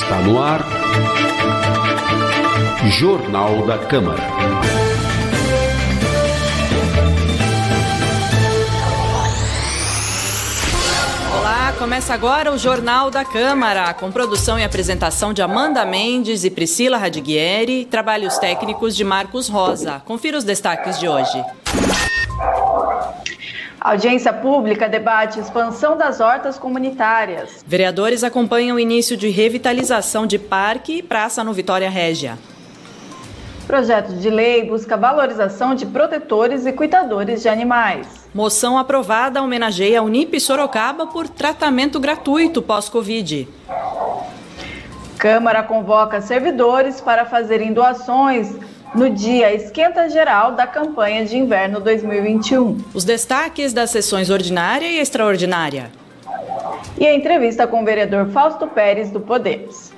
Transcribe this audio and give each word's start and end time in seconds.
Está 0.00 0.20
no 0.20 0.40
ar. 0.40 0.64
Jornal 2.88 3.66
da 3.66 3.76
Câmara. 3.78 4.22
Olá, 11.36 11.74
começa 11.76 12.14
agora 12.14 12.52
o 12.52 12.56
Jornal 12.56 13.10
da 13.10 13.24
Câmara, 13.24 13.92
com 13.92 14.12
produção 14.12 14.56
e 14.56 14.62
apresentação 14.62 15.32
de 15.32 15.42
Amanda 15.42 15.84
Mendes 15.84 16.44
e 16.44 16.50
Priscila 16.50 16.96
Radiguieri, 16.96 17.84
trabalhos 17.84 18.38
técnicos 18.38 18.94
de 18.94 19.02
Marcos 19.02 19.48
Rosa. 19.48 20.00
Confira 20.04 20.38
os 20.38 20.44
destaques 20.44 21.00
de 21.00 21.08
hoje. 21.08 21.44
A 23.80 23.92
audiência 23.92 24.32
pública 24.32 24.88
debate 24.88 25.38
expansão 25.38 25.96
das 25.96 26.18
hortas 26.18 26.58
comunitárias. 26.58 27.64
Vereadores 27.64 28.24
acompanham 28.24 28.76
o 28.76 28.80
início 28.80 29.16
de 29.16 29.28
revitalização 29.28 30.26
de 30.26 30.36
parque 30.36 30.98
e 30.98 31.02
praça 31.02 31.44
no 31.44 31.52
Vitória 31.52 31.88
Régia. 31.88 32.36
Projeto 33.68 34.14
de 34.14 34.28
lei 34.30 34.64
busca 34.64 34.96
valorização 34.96 35.76
de 35.76 35.86
protetores 35.86 36.66
e 36.66 36.72
cuidadores 36.72 37.42
de 37.42 37.48
animais. 37.48 38.28
Moção 38.34 38.76
aprovada 38.76 39.42
homenageia 39.42 40.00
a 40.00 40.02
Unip 40.02 40.40
Sorocaba 40.40 41.06
por 41.06 41.28
tratamento 41.28 42.00
gratuito 42.00 42.60
pós-Covid. 42.60 43.46
Câmara 45.18 45.62
convoca 45.62 46.20
servidores 46.20 47.00
para 47.00 47.24
fazerem 47.26 47.72
doações 47.72 48.56
no 48.94 49.10
dia 49.10 49.52
esquenta 49.54 50.08
geral 50.08 50.52
da 50.52 50.66
campanha 50.66 51.24
de 51.24 51.36
inverno 51.36 51.80
2021. 51.80 52.78
Os 52.94 53.04
destaques 53.04 53.72
das 53.72 53.90
sessões 53.90 54.30
ordinária 54.30 54.86
e 54.86 54.98
extraordinária. 54.98 55.90
E 56.98 57.06
a 57.06 57.14
entrevista 57.14 57.66
com 57.66 57.82
o 57.82 57.84
vereador 57.84 58.30
Fausto 58.30 58.66
Pérez 58.66 59.10
do 59.10 59.20
Podemos. 59.20 59.92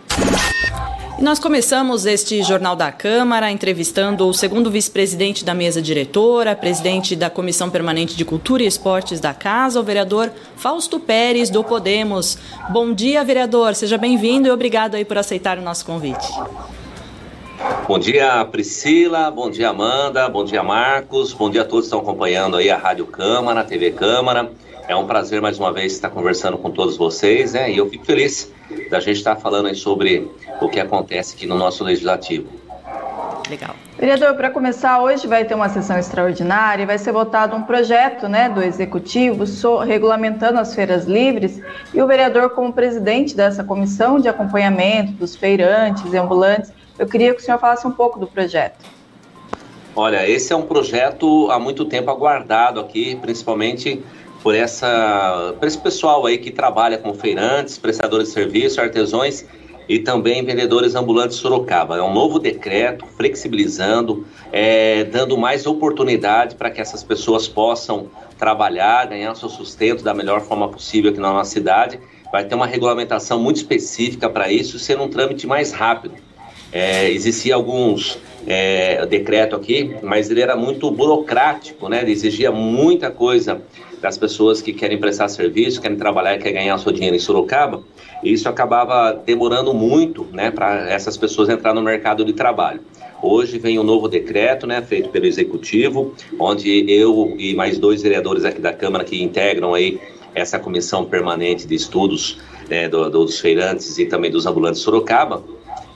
E 1.18 1.22
nós 1.22 1.38
começamos 1.38 2.06
este 2.06 2.42
Jornal 2.42 2.74
da 2.74 2.90
Câmara 2.90 3.50
entrevistando 3.50 4.26
o 4.26 4.32
segundo 4.32 4.70
vice-presidente 4.70 5.44
da 5.44 5.52
mesa 5.52 5.82
diretora, 5.82 6.56
presidente 6.56 7.14
da 7.14 7.28
Comissão 7.28 7.68
Permanente 7.68 8.16
de 8.16 8.24
Cultura 8.24 8.62
e 8.62 8.66
Esportes 8.66 9.20
da 9.20 9.34
Casa, 9.34 9.78
o 9.78 9.82
vereador 9.82 10.30
Fausto 10.56 10.98
Pérez 10.98 11.50
do 11.50 11.62
Podemos. 11.62 12.38
Bom 12.70 12.94
dia, 12.94 13.22
vereador. 13.22 13.74
Seja 13.74 13.98
bem-vindo 13.98 14.48
e 14.48 14.50
obrigado 14.50 14.94
aí 14.94 15.04
por 15.04 15.18
aceitar 15.18 15.58
o 15.58 15.62
nosso 15.62 15.84
convite. 15.84 16.26
Bom 17.86 17.98
dia, 17.98 18.44
Priscila. 18.46 19.30
Bom 19.30 19.50
dia, 19.50 19.68
Amanda. 19.68 20.28
Bom 20.28 20.44
dia, 20.44 20.62
Marcos. 20.62 21.34
Bom 21.34 21.50
dia 21.50 21.62
a 21.62 21.64
todos 21.64 21.84
que 21.84 21.86
estão 21.86 22.00
acompanhando 22.00 22.56
aí 22.56 22.70
a 22.70 22.76
Rádio 22.76 23.04
Câmara, 23.06 23.60
a 23.60 23.64
TV 23.64 23.90
Câmara. 23.90 24.50
É 24.88 24.96
um 24.96 25.06
prazer 25.06 25.42
mais 25.42 25.58
uma 25.58 25.72
vez 25.72 25.92
estar 25.92 26.08
conversando 26.08 26.56
com 26.56 26.70
todos 26.70 26.96
vocês, 26.96 27.52
né? 27.52 27.70
E 27.70 27.76
eu 27.76 27.88
fico 27.88 28.04
feliz 28.06 28.50
da 28.90 28.98
gente 28.98 29.18
estar 29.18 29.36
falando 29.36 29.66
aí 29.66 29.74
sobre 29.74 30.26
o 30.60 30.68
que 30.68 30.80
acontece 30.80 31.34
aqui 31.34 31.46
no 31.46 31.56
nosso 31.56 31.84
legislativo. 31.84 32.48
Legal. 33.50 33.74
Vereador, 33.98 34.34
para 34.34 34.48
começar, 34.48 35.02
hoje 35.02 35.26
vai 35.26 35.44
ter 35.44 35.54
uma 35.54 35.68
sessão 35.68 35.98
extraordinária 35.98 36.84
e 36.84 36.86
vai 36.86 36.96
ser 36.96 37.10
votado 37.10 37.56
um 37.56 37.62
projeto 37.62 38.28
né, 38.28 38.48
do 38.48 38.62
Executivo 38.62 39.44
so, 39.44 39.78
regulamentando 39.78 40.60
as 40.60 40.72
feiras 40.72 41.04
livres 41.04 41.60
e 41.92 42.00
o 42.00 42.06
vereador, 42.06 42.50
como 42.50 42.72
presidente 42.72 43.34
dessa 43.34 43.64
comissão 43.64 44.20
de 44.20 44.28
acompanhamento 44.28 45.12
dos 45.14 45.34
feirantes 45.34 46.12
e 46.12 46.16
ambulantes, 46.16 46.72
eu 46.96 47.08
queria 47.08 47.34
que 47.34 47.40
o 47.40 47.44
senhor 47.44 47.58
falasse 47.58 47.84
um 47.84 47.90
pouco 47.90 48.20
do 48.20 48.26
projeto. 48.28 48.78
Olha, 49.96 50.28
esse 50.30 50.52
é 50.52 50.56
um 50.56 50.62
projeto 50.62 51.50
há 51.50 51.58
muito 51.58 51.84
tempo 51.84 52.08
aguardado 52.08 52.78
aqui, 52.78 53.16
principalmente 53.16 54.00
por, 54.44 54.54
essa, 54.54 55.54
por 55.58 55.66
esse 55.66 55.78
pessoal 55.78 56.24
aí 56.24 56.38
que 56.38 56.52
trabalha 56.52 56.98
com 56.98 57.12
feirantes, 57.14 57.76
prestadores 57.78 58.28
de 58.28 58.34
serviço, 58.34 58.80
artesãos 58.80 59.44
e 59.90 59.98
também 59.98 60.44
vendedores 60.44 60.94
ambulantes 60.94 61.36
Sorocaba. 61.36 61.96
É 61.96 62.02
um 62.02 62.14
novo 62.14 62.38
decreto 62.38 63.04
flexibilizando, 63.16 64.24
é, 64.52 65.02
dando 65.02 65.36
mais 65.36 65.66
oportunidade 65.66 66.54
para 66.54 66.70
que 66.70 66.80
essas 66.80 67.02
pessoas 67.02 67.48
possam 67.48 68.08
trabalhar, 68.38 69.08
ganhar 69.08 69.34
seu 69.34 69.48
sustento 69.48 70.04
da 70.04 70.14
melhor 70.14 70.42
forma 70.42 70.68
possível 70.68 71.10
aqui 71.10 71.18
na 71.18 71.32
nossa 71.32 71.50
cidade. 71.50 71.98
Vai 72.30 72.44
ter 72.44 72.54
uma 72.54 72.68
regulamentação 72.68 73.40
muito 73.40 73.56
específica 73.56 74.30
para 74.30 74.48
isso, 74.52 74.78
sendo 74.78 75.02
um 75.02 75.08
trâmite 75.08 75.44
mais 75.44 75.72
rápido. 75.72 76.14
É, 76.72 77.10
existia 77.10 77.54
alguns 77.54 78.18
é, 78.46 79.04
decreto 79.06 79.56
aqui, 79.56 79.96
mas 80.02 80.30
ele 80.30 80.40
era 80.40 80.56
muito 80.56 80.90
burocrático, 80.90 81.88
né? 81.88 82.02
Ele 82.02 82.12
exigia 82.12 82.50
muita 82.50 83.10
coisa 83.10 83.60
das 84.00 84.16
pessoas 84.16 84.62
que 84.62 84.72
querem 84.72 84.98
prestar 84.98 85.28
serviço, 85.28 85.80
querem 85.80 85.96
trabalhar 85.96 86.38
querem 86.38 86.54
ganhar 86.54 86.78
seu 86.78 86.92
dinheiro 86.92 87.16
em 87.16 87.18
Sorocaba. 87.18 87.82
E 88.22 88.32
isso 88.32 88.48
acabava 88.48 89.12
demorando 89.12 89.72
muito, 89.72 90.26
né, 90.32 90.50
para 90.50 90.90
essas 90.90 91.16
pessoas 91.16 91.48
entrar 91.48 91.74
no 91.74 91.82
mercado 91.82 92.24
de 92.24 92.32
trabalho. 92.32 92.80
Hoje 93.22 93.58
vem 93.58 93.78
um 93.78 93.82
novo 93.82 94.08
decreto, 94.08 94.66
né, 94.66 94.80
feito 94.82 95.10
pelo 95.10 95.26
executivo, 95.26 96.14
onde 96.38 96.90
eu 96.90 97.34
e 97.38 97.54
mais 97.54 97.78
dois 97.78 98.02
vereadores 98.02 98.44
aqui 98.44 98.60
da 98.60 98.72
Câmara 98.72 99.04
que 99.04 99.22
integram 99.22 99.74
aí 99.74 100.00
essa 100.34 100.58
comissão 100.58 101.04
permanente 101.04 101.66
de 101.66 101.74
estudos 101.74 102.38
né, 102.68 102.88
do, 102.88 103.10
dos 103.10 103.40
feirantes 103.40 103.98
e 103.98 104.06
também 104.06 104.30
dos 104.30 104.46
ambulantes 104.46 104.80
Sorocaba, 104.80 105.42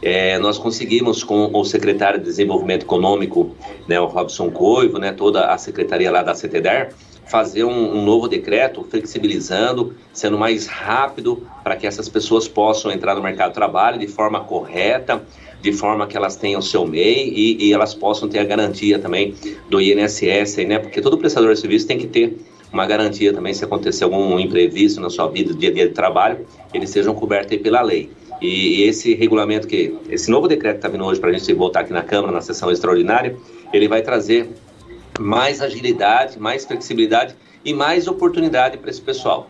é, 0.03 0.39
nós 0.39 0.59
conseguimos 0.59 1.25
com 1.25 1.51
o 1.53 1.65
secretário 1.65 2.19
de 2.19 2.25
Desenvolvimento 2.27 2.85
Econômico, 2.85 3.55
né, 3.89 3.99
o 3.99 4.07
Robson 4.07 4.51
Coivo, 4.51 4.99
né, 4.99 5.13
toda 5.13 5.47
a 5.47 5.59
secretaria 5.59 6.11
lá 6.11 6.23
da 6.23 6.35
CETEDER, 6.35 6.93
fazer 7.27 7.65
um, 7.65 7.97
um, 7.97 8.05
novo 8.05 8.29
decreto 8.29 8.85
flexibilizando, 8.85 9.95
sendo 10.13 10.37
mais 10.37 10.67
rápido 10.67 11.47
para 11.63 11.75
que 11.75 11.87
essas 11.87 12.09
pessoas 12.09 12.47
possam 12.47 12.93
entrar 12.93 13.15
no 13.15 13.23
mercado 13.23 13.49
de 13.49 13.55
trabalho 13.55 13.99
de 13.99 14.07
forma 14.07 14.41
correta, 14.41 15.23
de 15.63 15.73
forma 15.73 16.07
que 16.07 16.17
elas 16.17 16.37
tenham 16.37 16.61
seu 16.61 16.87
MEI 16.87 17.33
e, 17.35 17.67
e 17.67 17.73
elas 17.73 17.95
possam 17.95 18.29
ter 18.29 18.39
a 18.39 18.45
garantia 18.45 18.99
também 18.99 19.35
do 19.71 19.81
INSS, 19.81 20.59
né? 20.67 20.79
Porque 20.79 21.01
todo 21.01 21.17
prestador 21.17 21.55
de 21.55 21.61
serviço 21.61 21.87
tem 21.87 21.97
que 21.97 22.07
ter 22.07 22.39
uma 22.71 22.85
garantia 22.87 23.33
também 23.33 23.55
se 23.55 23.65
acontecer 23.65 24.05
algum 24.05 24.39
imprevisto 24.39 25.01
na 25.01 25.09
sua 25.09 25.29
vida, 25.29 25.55
dia 25.55 25.71
a 25.71 25.73
dia 25.73 25.89
de 25.89 25.95
trabalho, 25.95 26.45
eles 26.75 26.91
sejam 26.91 27.15
cobertos 27.15 27.57
pela 27.59 27.81
lei. 27.81 28.11
E 28.47 28.83
esse 28.83 29.15
regulamento 29.15 29.67
que, 29.67 29.97
esse 30.11 30.31
novo 30.31 30.47
decreto 30.47 30.75
que 30.75 30.79
está 30.81 30.89
vindo 30.91 31.03
hoje 31.03 31.19
para 31.19 31.31
a 31.31 31.33
gente 31.33 31.51
voltar 31.55 31.81
aqui 31.81 31.95
na 31.95 32.03
Câmara, 32.03 32.31
na 32.31 32.43
sessão 32.43 32.71
extraordinária, 32.71 33.35
ele 33.73 33.89
vai 33.89 34.03
trazer 34.03 34.51
mais 35.19 35.63
agilidade, 35.63 36.39
mais 36.39 36.67
flexibilidade 36.67 37.35
e 37.65 37.73
mais 37.73 38.07
oportunidade 38.07 38.77
para 38.77 38.91
esse 38.91 39.01
pessoal. 39.01 39.49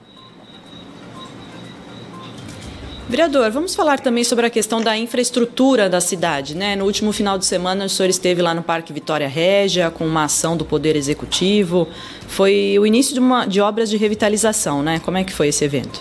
Vereador, 3.09 3.51
vamos 3.51 3.75
falar 3.75 3.99
também 3.99 4.23
sobre 4.23 4.47
a 4.47 4.51
questão 4.51 4.81
da 4.81 4.97
infraestrutura 4.97 5.89
da 5.89 6.01
cidade, 6.01 6.57
né? 6.57 6.77
No 6.77 6.85
último 6.85 7.13
final 7.13 7.37
de 7.37 7.47
semana, 7.47 7.87
o 7.87 7.89
senhor 7.89 8.09
esteve 8.09 8.41
lá 8.43 8.55
no 8.55 8.63
Parque 8.63 8.93
Vitória 8.93 9.27
Régia 9.27 9.91
com 9.91 10.07
uma 10.07 10.23
ação 10.23 10.57
do 10.57 10.65
Poder 10.65 10.95
Executivo. 10.95 11.89
Foi 12.29 12.79
o 12.79 12.87
início 12.87 13.13
de, 13.13 13.19
uma, 13.19 13.45
de 13.45 13.61
obras 13.61 13.91
de 13.91 13.97
revitalização, 13.97 14.85
né? 14.85 15.01
Como 15.01 15.19
é 15.19 15.25
que 15.25 15.33
foi 15.33 15.49
esse 15.49 15.65
evento? 15.65 16.01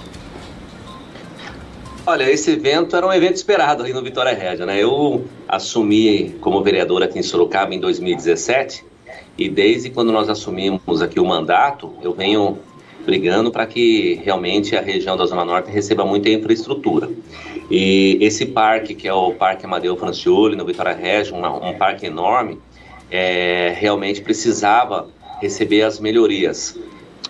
Olha, 2.06 2.30
esse 2.30 2.52
evento 2.52 2.98
era 2.98 3.08
um 3.08 3.14
evento 3.14 3.36
esperado 3.36 3.82
ali 3.82 3.94
no 3.94 4.04
Vitória 4.04 4.34
Régia, 4.34 4.66
né? 4.66 4.78
Eu 4.78 5.24
assumi 5.48 6.36
como 6.42 6.62
vereador 6.62 7.02
aqui 7.02 7.18
em 7.18 7.24
Sorocaba 7.24 7.74
em 7.74 7.80
2017 7.80 8.84
e 9.38 9.48
desde 9.48 9.90
quando 9.90 10.12
nós 10.12 10.28
assumimos 10.28 11.02
aqui 11.02 11.18
o 11.18 11.26
mandato, 11.26 11.94
eu 12.04 12.14
venho 12.14 12.60
brigando 13.06 13.52
para 13.52 13.66
que 13.66 14.16
realmente 14.22 14.76
a 14.76 14.82
região 14.82 15.16
da 15.16 15.26
Zona 15.26 15.46
Norte 15.46 15.72
receba 15.72 16.06
muita 16.06 16.28
infraestrutura. 16.30 17.10
E 17.72 18.18
esse 18.20 18.48
parque, 18.48 18.94
que 18.94 19.08
é 19.08 19.14
o 19.14 19.32
Parque 19.32 19.66
Amadeu 19.66 19.96
Francioli, 19.96 20.58
no 20.58 20.66
Vitória 20.66 20.94
Regia, 20.94 21.34
um, 21.34 21.70
um 21.70 21.78
parque 21.78 22.06
enorme, 22.06 22.60
é, 23.10 23.74
realmente 23.78 24.22
precisava 24.22 25.08
receber 25.42 25.84
as 25.84 26.02
melhorias. 26.02 26.78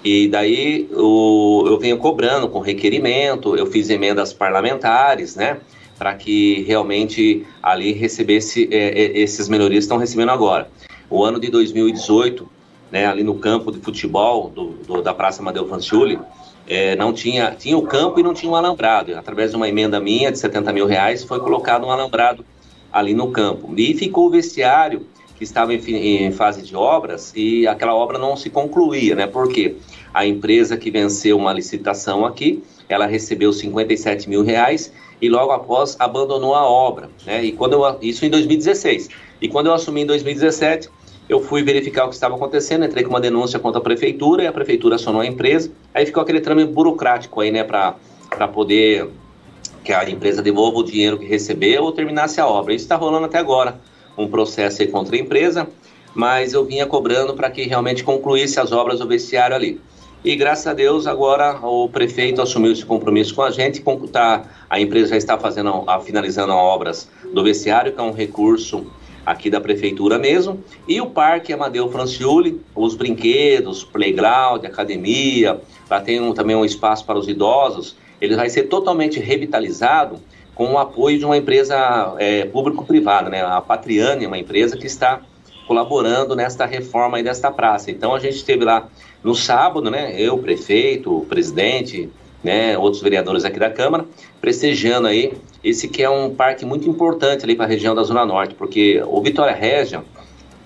E 0.04 0.28
daí 0.28 0.90
o, 0.92 1.64
eu 1.66 1.80
venho 1.80 1.98
cobrando 1.98 2.50
com 2.50 2.60
requerimento, 2.60 3.56
eu 3.56 3.66
fiz 3.66 3.90
emendas 3.90 4.34
parlamentares, 4.34 5.36
né? 5.36 5.60
Para 5.98 6.14
que 6.16 6.64
realmente 6.64 7.46
ali 7.62 7.94
recebesse 7.94 8.68
é, 8.70 9.02
é 9.02 9.20
esses 9.20 9.48
melhorias 9.48 9.86
estão 9.86 9.98
recebendo 9.98 10.30
agora. 10.30 10.70
O 11.10 11.24
ano 11.24 11.40
de 11.40 11.50
2018, 11.50 12.50
né, 12.92 13.06
ali 13.06 13.24
no 13.24 13.36
campo 13.36 13.72
de 13.72 13.80
futebol 13.80 14.50
do, 14.50 14.72
do, 14.86 15.02
da 15.02 15.14
Praça 15.14 15.42
Amadeu 15.42 15.68
Fanciulli, 15.68 16.20
é, 16.68 16.96
não 16.96 17.14
tinha, 17.14 17.52
tinha 17.52 17.78
o 17.78 17.84
campo 17.84 18.20
e 18.20 18.24
não 18.24 18.34
tinha 18.34 18.52
um 18.52 18.56
alambrado. 18.56 19.16
Através 19.16 19.52
de 19.52 19.56
uma 19.58 19.70
emenda 19.70 20.00
minha 20.00 20.32
de 20.32 20.40
70 20.40 20.74
mil 20.74 20.86
reais, 20.86 21.24
foi 21.24 21.40
colocado 21.40 21.86
um 21.86 21.92
alambrado 21.92 22.46
ali 22.92 23.14
no 23.14 23.32
campo. 23.32 23.74
E 23.78 23.94
ficou 23.94 24.28
o 24.28 24.30
vestiário 24.30 25.06
que 25.44 25.48
estava 25.48 25.74
em, 25.74 26.26
em 26.26 26.32
fase 26.32 26.62
de 26.62 26.76
obras 26.76 27.34
e 27.36 27.68
aquela 27.68 27.94
obra 27.94 28.18
não 28.18 28.36
se 28.38 28.50
concluía, 28.50 29.14
né? 29.14 29.28
Porque 29.28 29.76
a 30.14 30.26
empresa 30.26 30.78
que 30.78 30.90
venceu 30.90 31.38
uma 31.38 31.52
licitação 31.52 32.26
aqui, 32.26 32.64
ela 32.88 33.06
recebeu 33.06 33.52
57 33.52 34.30
mil 34.30 34.42
reais 34.42 34.92
e 35.22 35.28
logo 35.28 35.52
após 35.52 35.98
abandonou 36.00 36.56
a 36.56 36.66
obra, 36.66 37.10
né? 37.26 37.44
E 37.44 37.52
quando 37.52 37.74
eu, 37.74 37.98
isso 38.02 38.26
em 38.26 38.30
2016. 38.30 39.10
E 39.42 39.50
quando 39.50 39.68
eu 39.68 39.74
assumi 39.74 40.02
em 40.02 40.06
2017, 40.06 40.90
eu 41.28 41.42
fui 41.42 41.62
verificar 41.62 42.06
o 42.06 42.10
que 42.10 42.16
estava 42.16 42.36
acontecendo, 42.36 42.86
entrei 42.86 43.04
com 43.04 43.10
uma 43.10 43.22
denúncia 43.22 43.60
contra 43.60 43.80
a 43.80 43.84
prefeitura 43.84 44.44
e 44.44 44.48
a 44.48 44.52
prefeitura 44.52 44.96
acionou 44.96 45.22
a 45.22 45.26
empresa. 45.26 45.72
Aí 45.94 46.06
ficou 46.06 46.24
aquele 46.24 46.40
trâmite 46.40 46.72
burocrático 46.72 47.42
aí, 47.42 47.52
né, 47.52 47.64
para 47.64 48.48
poder 48.54 49.10
que 49.84 49.92
a 49.92 50.10
empresa 50.10 50.42
devolva 50.42 50.80
o 50.80 50.84
dinheiro 50.84 51.18
que 51.18 51.26
recebeu 51.26 51.84
ou 51.84 51.92
terminasse 51.92 52.40
a 52.40 52.48
obra. 52.48 52.74
Isso 52.74 52.86
está 52.86 52.96
rolando 52.96 53.26
até 53.26 53.38
agora, 53.38 53.80
um 54.18 54.28
processo 54.28 54.88
contra 54.90 55.16
a 55.16 55.20
empresa, 55.20 55.68
mas 56.14 56.54
eu 56.54 56.64
vinha 56.64 56.86
cobrando 56.86 57.34
para 57.34 57.50
que 57.50 57.64
realmente 57.64 58.04
concluísse 58.04 58.60
as 58.60 58.72
obras 58.72 59.00
do 59.00 59.08
vestiário 59.08 59.56
ali. 59.56 59.82
E 60.24 60.36
graças 60.38 60.66
a 60.68 60.74
Deus 60.74 61.06
agora 61.06 61.60
o 61.62 61.90
prefeito 61.90 62.42
assumiu 62.42 62.72
esse 62.72 62.86
compromisso 62.86 63.36
com 63.36 63.42
a 63.42 63.52
gente, 63.52 63.84
tá, 64.12 64.46
a 64.70 64.80
empresa 64.80 65.10
já 65.10 65.18
está 65.18 65.38
fazendo, 65.38 65.84
a, 65.86 66.00
finalizando 66.00 66.54
as 66.54 66.60
obras 66.60 67.10
do 67.34 67.44
vestiário, 67.44 67.92
que 67.92 68.00
é 68.00 68.04
um 68.04 68.14
recurso 68.14 68.86
aqui 69.26 69.50
da 69.50 69.60
prefeitura 69.60 70.18
mesmo, 70.18 70.64
e 70.88 71.02
o 71.02 71.08
Parque 71.08 71.52
Amadeu 71.52 71.90
Franciuli, 71.92 72.62
os 72.74 72.96
brinquedos, 72.96 73.84
playground, 73.84 74.64
academia, 74.64 75.60
lá 75.90 76.00
tem 76.00 76.22
um, 76.22 76.34
também 76.34 76.56
um 76.56 76.64
espaço 76.64 77.06
para 77.06 77.18
os 77.18 77.28
idosos, 77.28 77.96
ele 78.22 78.36
vai 78.36 78.50
ser 78.50 78.64
totalmente 78.64 79.20
revitalizado 79.20 80.22
com 80.56 80.74
o 80.74 80.78
apoio 80.78 81.18
de 81.18 81.26
uma 81.26 81.38
empresa 81.38 82.16
é, 82.20 82.46
público-privada, 82.46 83.30
né? 83.30 83.44
A 83.44 83.62
Patriane, 83.62 84.28
uma 84.28 84.38
empresa 84.38 84.78
que 84.78 84.86
está 84.86 85.22
colaborando 85.68 86.36
nesta 86.36 86.66
reforma 86.66 87.18
aí 87.18 87.24
desta 87.24 87.50
praça. 87.50 87.90
Então 87.90 88.14
a 88.14 88.20
gente 88.20 88.36
esteve 88.36 88.64
lá 88.64 88.88
no 89.24 89.34
sábado, 89.34 89.90
né? 89.90 90.14
Eu, 90.20 90.38
prefeito, 90.38 91.18
o 91.20 91.26
presidente, 91.26 92.10
né? 92.44 92.78
Outros 92.78 93.02
vereadores 93.02 93.46
aqui 93.46 93.60
da 93.60 93.70
Câmara, 93.70 94.06
prestigiando 94.40 95.08
aí 95.08 95.34
esse 95.64 95.88
que 95.88 96.04
é 96.04 96.10
um 96.10 96.34
parque 96.36 96.66
muito 96.66 96.88
importante 96.90 97.44
ali 97.44 97.56
para 97.56 97.66
a 97.66 97.68
região 97.68 97.96
da 97.96 98.04
Zona 98.04 98.26
Norte, 98.26 98.54
porque 98.54 99.02
o 99.08 99.22
Vitória 99.22 99.54
Régia 99.54 100.04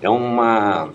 é 0.02 0.10
uma 0.10 0.92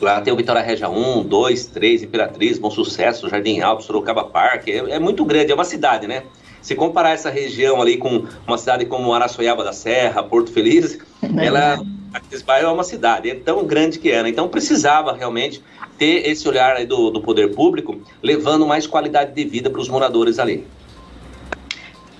Lá 0.00 0.20
tem 0.20 0.32
o 0.32 0.36
Vitória 0.36 0.62
Regia 0.62 0.88
1, 0.88 1.24
2, 1.24 1.66
3, 1.66 2.02
Imperatriz, 2.04 2.58
Bom 2.58 2.70
Sucesso, 2.70 3.28
Jardim 3.28 3.60
Alto, 3.60 3.84
Sorocaba 3.84 4.24
Parque. 4.24 4.70
É, 4.70 4.90
é, 4.90 4.98
muito 4.98 5.24
grande, 5.24 5.52
é 5.52 5.54
uma 5.54 5.64
cidade, 5.64 6.06
né? 6.06 6.24
Se 6.62 6.74
comparar 6.74 7.10
essa 7.10 7.28
região 7.28 7.82
ali 7.82 7.98
com 7.98 8.24
uma 8.46 8.56
cidade 8.56 8.86
como 8.86 9.12
Araçoiaba 9.12 9.62
da 9.62 9.72
Serra, 9.72 10.22
Porto 10.22 10.50
Feliz, 10.50 10.98
é 11.20 11.46
ela, 11.46 11.84
aqueles 12.14 12.40
bairros 12.42 12.70
é 12.70 12.72
uma 12.72 12.84
cidade, 12.84 13.28
é 13.28 13.34
tão 13.34 13.64
grande 13.64 13.98
que 13.98 14.10
era. 14.10 14.28
Então 14.28 14.48
precisava 14.48 15.12
realmente 15.12 15.62
ter 15.98 16.26
esse 16.28 16.48
olhar 16.48 16.84
do, 16.86 17.10
do 17.10 17.20
poder 17.20 17.54
público, 17.54 18.00
levando 18.22 18.66
mais 18.66 18.86
qualidade 18.86 19.34
de 19.34 19.44
vida 19.44 19.68
para 19.68 19.80
os 19.80 19.88
moradores 19.88 20.38
ali. 20.38 20.66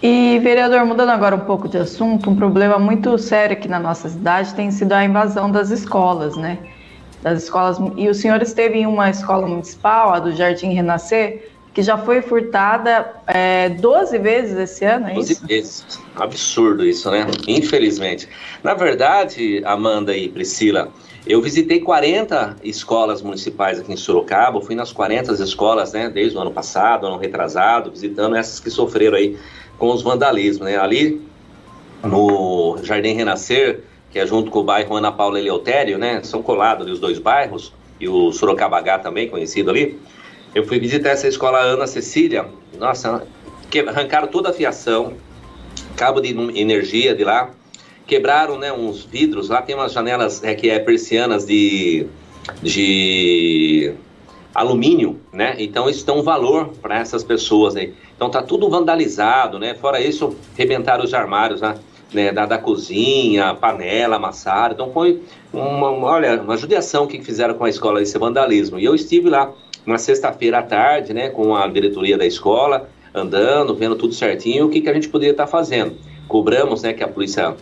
E, 0.03 0.41
vereador, 0.41 0.85
mudando 0.85 1.11
agora 1.11 1.37
um 1.37 1.41
pouco 1.41 1.69
de 1.69 1.79
assunto, 1.79 2.29
um 2.29 2.35
problema 2.35 2.77
muito 2.77 3.17
sério 3.19 3.57
aqui 3.57 3.69
na 3.69 3.79
nossa 3.79 4.09
cidade 4.09 4.53
tem 4.53 4.69
sido 4.73 4.93
a 4.93 5.05
invasão 5.05 5.49
das 5.49 5.71
escolas, 5.71 6.37
né? 6.37 6.59
das 7.23 7.45
escolas. 7.45 7.79
E 7.97 8.09
o 8.09 8.15
senhor 8.15 8.43
esteve 8.43 8.79
em 8.79 8.87
uma 8.87 9.09
escola 9.09 9.47
municipal, 9.47 10.13
a 10.13 10.19
do 10.19 10.33
Jardim 10.33 10.75
Renascer, 10.75 11.51
que 11.75 11.83
já 11.83 11.97
foi 11.97 12.21
furtada 12.21 13.15
é, 13.27 13.71
12 13.71 14.19
vezes 14.19 14.57
esse 14.59 14.85
ano, 14.85 15.09
é 15.09 15.15
12 15.15 15.33
isso? 15.33 15.47
vezes. 15.47 16.01
Absurdo 16.17 16.85
isso, 16.85 17.11
né? 17.11 17.27
Infelizmente. 17.49 18.29
Na 18.63 18.75
verdade, 18.75 19.63
Amanda 19.65 20.15
e 20.17 20.29
Priscila, 20.29 20.93
eu 21.27 21.41
visitei 21.41 21.81
40 21.81 22.57
escolas 22.63 23.23
municipais 23.23 23.81
aqui 23.81 23.93
em 23.93 23.97
Sorocaba, 23.97 24.61
fui 24.61 24.75
nas 24.75 24.93
40 24.93 25.33
escolas, 25.35 25.93
né, 25.93 26.11
desde 26.11 26.37
o 26.37 26.41
ano 26.41 26.51
passado, 26.51 27.07
ano 27.07 27.17
retrasado, 27.17 27.91
visitando 27.91 28.37
essas 28.37 28.59
que 28.61 28.69
sofreram 28.69 29.17
aí 29.17 29.39
com 29.79 29.91
os 29.91 30.03
vandalismos, 30.03 30.67
né? 30.67 30.77
Ali 30.77 31.23
no 32.03 32.77
Jardim 32.83 33.15
Renascer, 33.15 33.81
que 34.11 34.19
é 34.19 34.27
junto 34.27 34.51
com 34.51 34.59
o 34.59 34.65
bairro 34.65 34.97
Ana 34.97 35.13
Paula 35.13 35.39
Eleutério, 35.39 35.97
né? 35.97 36.21
São 36.23 36.43
colados 36.43 36.85
ali 36.85 36.93
os 36.93 37.01
dois 37.01 37.19
bairros, 37.19 37.73
e 38.01 38.09
o 38.09 38.33
Sorocabagá 38.33 38.99
também, 38.99 39.29
conhecido 39.29 39.71
ali. 39.71 39.99
Eu 40.55 40.67
fui 40.67 40.79
visitar 40.79 41.11
essa 41.11 41.27
escola 41.27 41.59
Ana 41.59 41.87
Cecília, 41.87 42.47
nossa, 42.79 43.27
que 43.71 43.81
arrancaram 43.81 44.29
toda 44.29 44.51
a 44.51 44.53
fiação, 44.53 45.15
cabo 45.97 46.21
de 46.21 46.31
energia 46.59 47.15
de 47.15 47.25
lá, 47.25 47.51
quebraram 48.07 48.59
né, 48.59 48.71
uns 48.73 49.05
vidros, 49.05 49.49
lá 49.49 49.63
tem 49.63 49.75
umas 49.75 49.93
janelas 49.93 50.45
é, 50.45 50.55
que 50.55 50.69
é 50.69 50.79
persianas 50.79 51.47
de, 51.47 52.07
de 52.63 53.95
alumínio, 54.55 55.19
né? 55.33 55.57
Então 55.59 55.89
isso 55.89 56.05
tem 56.05 56.15
um 56.15 56.23
valor 56.23 56.69
para 56.83 56.99
essas 56.99 57.25
pessoas 57.25 57.75
aí. 57.75 57.95
Então 58.15 58.29
tá 58.29 58.43
tudo 58.43 58.69
vandalizado, 58.69 59.59
né? 59.59 59.75
Fora 59.75 60.01
isso, 60.01 60.37
rebentaram 60.55 61.03
os 61.03 61.15
armários, 61.15 61.63
né? 61.63 61.77
né, 62.13 62.31
da, 62.31 62.47
da 62.47 62.59
cozinha, 62.59 63.55
panela, 63.55 64.17
amassada. 64.17 64.75
Então 64.75 64.93
foi 64.93 65.23
uma, 65.53 65.91
uma, 65.91 66.09
olha, 66.09 66.41
uma 66.43 66.57
judiação 66.57 67.07
que 67.07 67.23
fizeram 67.23 67.55
com 67.55 67.65
a 67.65 67.71
escola 67.71 68.03
esse 68.03 68.19
vandalismo. 68.19 68.79
E 68.79 68.85
eu 68.85 68.95
estive 68.95 69.31
lá 69.31 69.51
na 69.87 69.99
sexta-feira 69.99 70.59
à 70.59 70.63
tarde, 70.63 71.13
né, 71.13 71.29
com 71.29 71.55
a 71.55 71.67
diretoria 71.67 72.17
da 72.17 72.27
escola, 72.27 72.89
andando, 73.15 73.75
vendo 73.75 73.97
tudo 73.97 74.15
certinho, 74.15 74.67
o 74.67 74.69
que, 74.71 74.81
que 74.81 74.89
a 74.89 74.95
gente 74.95 75.09
poderia 75.09 75.33
estar 75.33 75.47
fazendo. 75.47 75.97
Cobramos, 76.29 76.83
né, 76.83 76.93
que 76.93 77.03
a 77.03 77.09
polícia, 77.09 77.55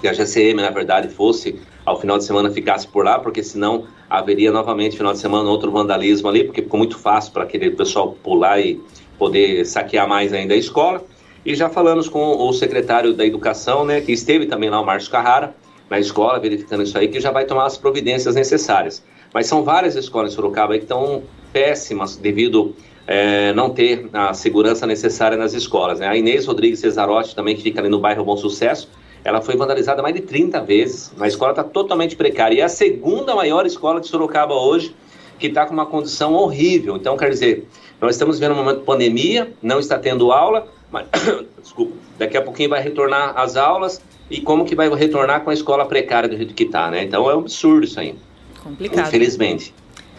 que 0.00 0.08
a 0.08 0.12
GCM, 0.12 0.62
na 0.62 0.70
verdade, 0.70 1.08
fosse 1.08 1.58
ao 1.84 2.00
final 2.00 2.16
de 2.16 2.24
semana 2.24 2.50
ficasse 2.50 2.86
por 2.86 3.04
lá, 3.04 3.18
porque 3.18 3.42
senão 3.42 3.86
haveria 4.08 4.52
novamente 4.52 4.96
final 4.96 5.12
de 5.12 5.18
semana 5.18 5.48
outro 5.50 5.70
vandalismo 5.70 6.28
ali, 6.28 6.44
porque 6.44 6.62
ficou 6.62 6.78
muito 6.78 6.98
fácil 6.98 7.32
para 7.32 7.42
aquele 7.42 7.70
pessoal 7.70 8.16
pular 8.22 8.60
e 8.60 8.80
poder 9.18 9.64
saquear 9.66 10.08
mais 10.08 10.32
ainda 10.32 10.54
a 10.54 10.56
escola. 10.56 11.04
E 11.44 11.56
já 11.56 11.68
falamos 11.68 12.08
com 12.08 12.36
o 12.36 12.52
secretário 12.52 13.14
da 13.14 13.26
Educação, 13.26 13.84
né, 13.84 14.00
que 14.00 14.12
esteve 14.12 14.46
também 14.46 14.70
lá, 14.70 14.80
o 14.80 14.86
Márcio 14.86 15.10
Carrara, 15.10 15.54
na 15.90 15.98
escola, 15.98 16.38
verificando 16.38 16.84
isso 16.84 16.96
aí, 16.96 17.08
que 17.08 17.20
já 17.20 17.30
vai 17.30 17.44
tomar 17.44 17.66
as 17.66 17.76
providências 17.76 18.34
necessárias. 18.34 19.02
Mas 19.32 19.46
são 19.46 19.62
várias 19.62 19.96
escolas 19.96 20.32
em 20.32 20.34
Sorocaba 20.34 20.74
que 20.74 20.84
estão 20.84 21.22
péssimas 21.52 22.16
devido 22.16 22.74
é, 23.06 23.52
não 23.52 23.70
ter 23.70 24.08
a 24.12 24.32
segurança 24.34 24.86
necessária 24.86 25.36
nas 25.36 25.54
escolas. 25.54 26.00
Né? 26.00 26.06
A 26.06 26.16
Inês 26.16 26.46
Rodrigues 26.46 26.80
Cesarotti, 26.80 27.34
também, 27.34 27.56
que 27.56 27.62
fica 27.62 27.80
ali 27.80 27.88
no 27.88 27.98
bairro 27.98 28.24
Bom 28.24 28.36
Sucesso, 28.36 28.88
ela 29.24 29.40
foi 29.40 29.56
vandalizada 29.56 30.02
mais 30.02 30.14
de 30.14 30.22
30 30.22 30.60
vezes. 30.62 31.12
A 31.18 31.26
escola 31.26 31.52
está 31.52 31.64
totalmente 31.64 32.16
precária. 32.16 32.56
E 32.56 32.60
é 32.60 32.64
a 32.64 32.68
segunda 32.68 33.34
maior 33.34 33.66
escola 33.66 34.00
de 34.00 34.08
Sorocaba 34.08 34.54
hoje, 34.54 34.94
que 35.38 35.46
está 35.46 35.66
com 35.66 35.72
uma 35.72 35.86
condição 35.86 36.34
horrível. 36.34 36.96
Então, 36.96 37.16
quer 37.16 37.30
dizer, 37.30 37.66
nós 38.00 38.14
estamos 38.14 38.38
vendo 38.38 38.52
um 38.52 38.56
momento 38.56 38.80
de 38.80 38.84
pandemia, 38.84 39.52
não 39.62 39.78
está 39.78 39.98
tendo 39.98 40.32
aula, 40.32 40.66
mas, 40.90 41.06
desculpa, 41.62 41.94
daqui 42.18 42.36
a 42.36 42.42
pouquinho 42.42 42.68
vai 42.68 42.82
retornar 42.82 43.32
as 43.36 43.56
aulas 43.56 44.00
e 44.30 44.40
como 44.40 44.64
que 44.64 44.74
vai 44.74 44.88
retornar 44.92 45.42
com 45.42 45.50
a 45.50 45.54
escola 45.54 45.86
precária 45.86 46.28
do 46.28 46.36
jeito 46.36 46.54
que 46.54 46.64
está, 46.64 46.90
né? 46.90 47.02
Então 47.04 47.30
é 47.30 47.36
um 47.36 47.40
absurdo 47.40 47.84
isso 47.84 47.98
aí. 48.00 48.14
Complicado. 48.62 49.08
Infelizmente. 49.08 49.74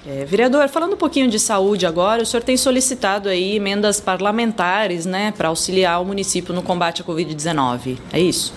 É, 0.06 0.25
vereador, 0.25 0.68
falando 0.68 0.94
um 0.94 0.98
pouquinho 0.98 1.30
de 1.30 1.40
saúde 1.40 1.86
agora, 1.86 2.24
o 2.24 2.25
senhor 2.25 2.44
tem 2.44 2.57
solicitado 2.57 3.30
aí 3.30 3.56
emendas 3.56 4.01
parlamentares, 4.01 5.06
né, 5.06 5.34
para 5.38 5.48
auxiliar 5.48 6.01
o 6.01 6.06
município 6.06 6.54
no 6.54 6.62
combate 6.62 7.01
à 7.01 7.06
Covid-19, 7.06 7.98
é 8.12 8.19
isso? 8.19 8.53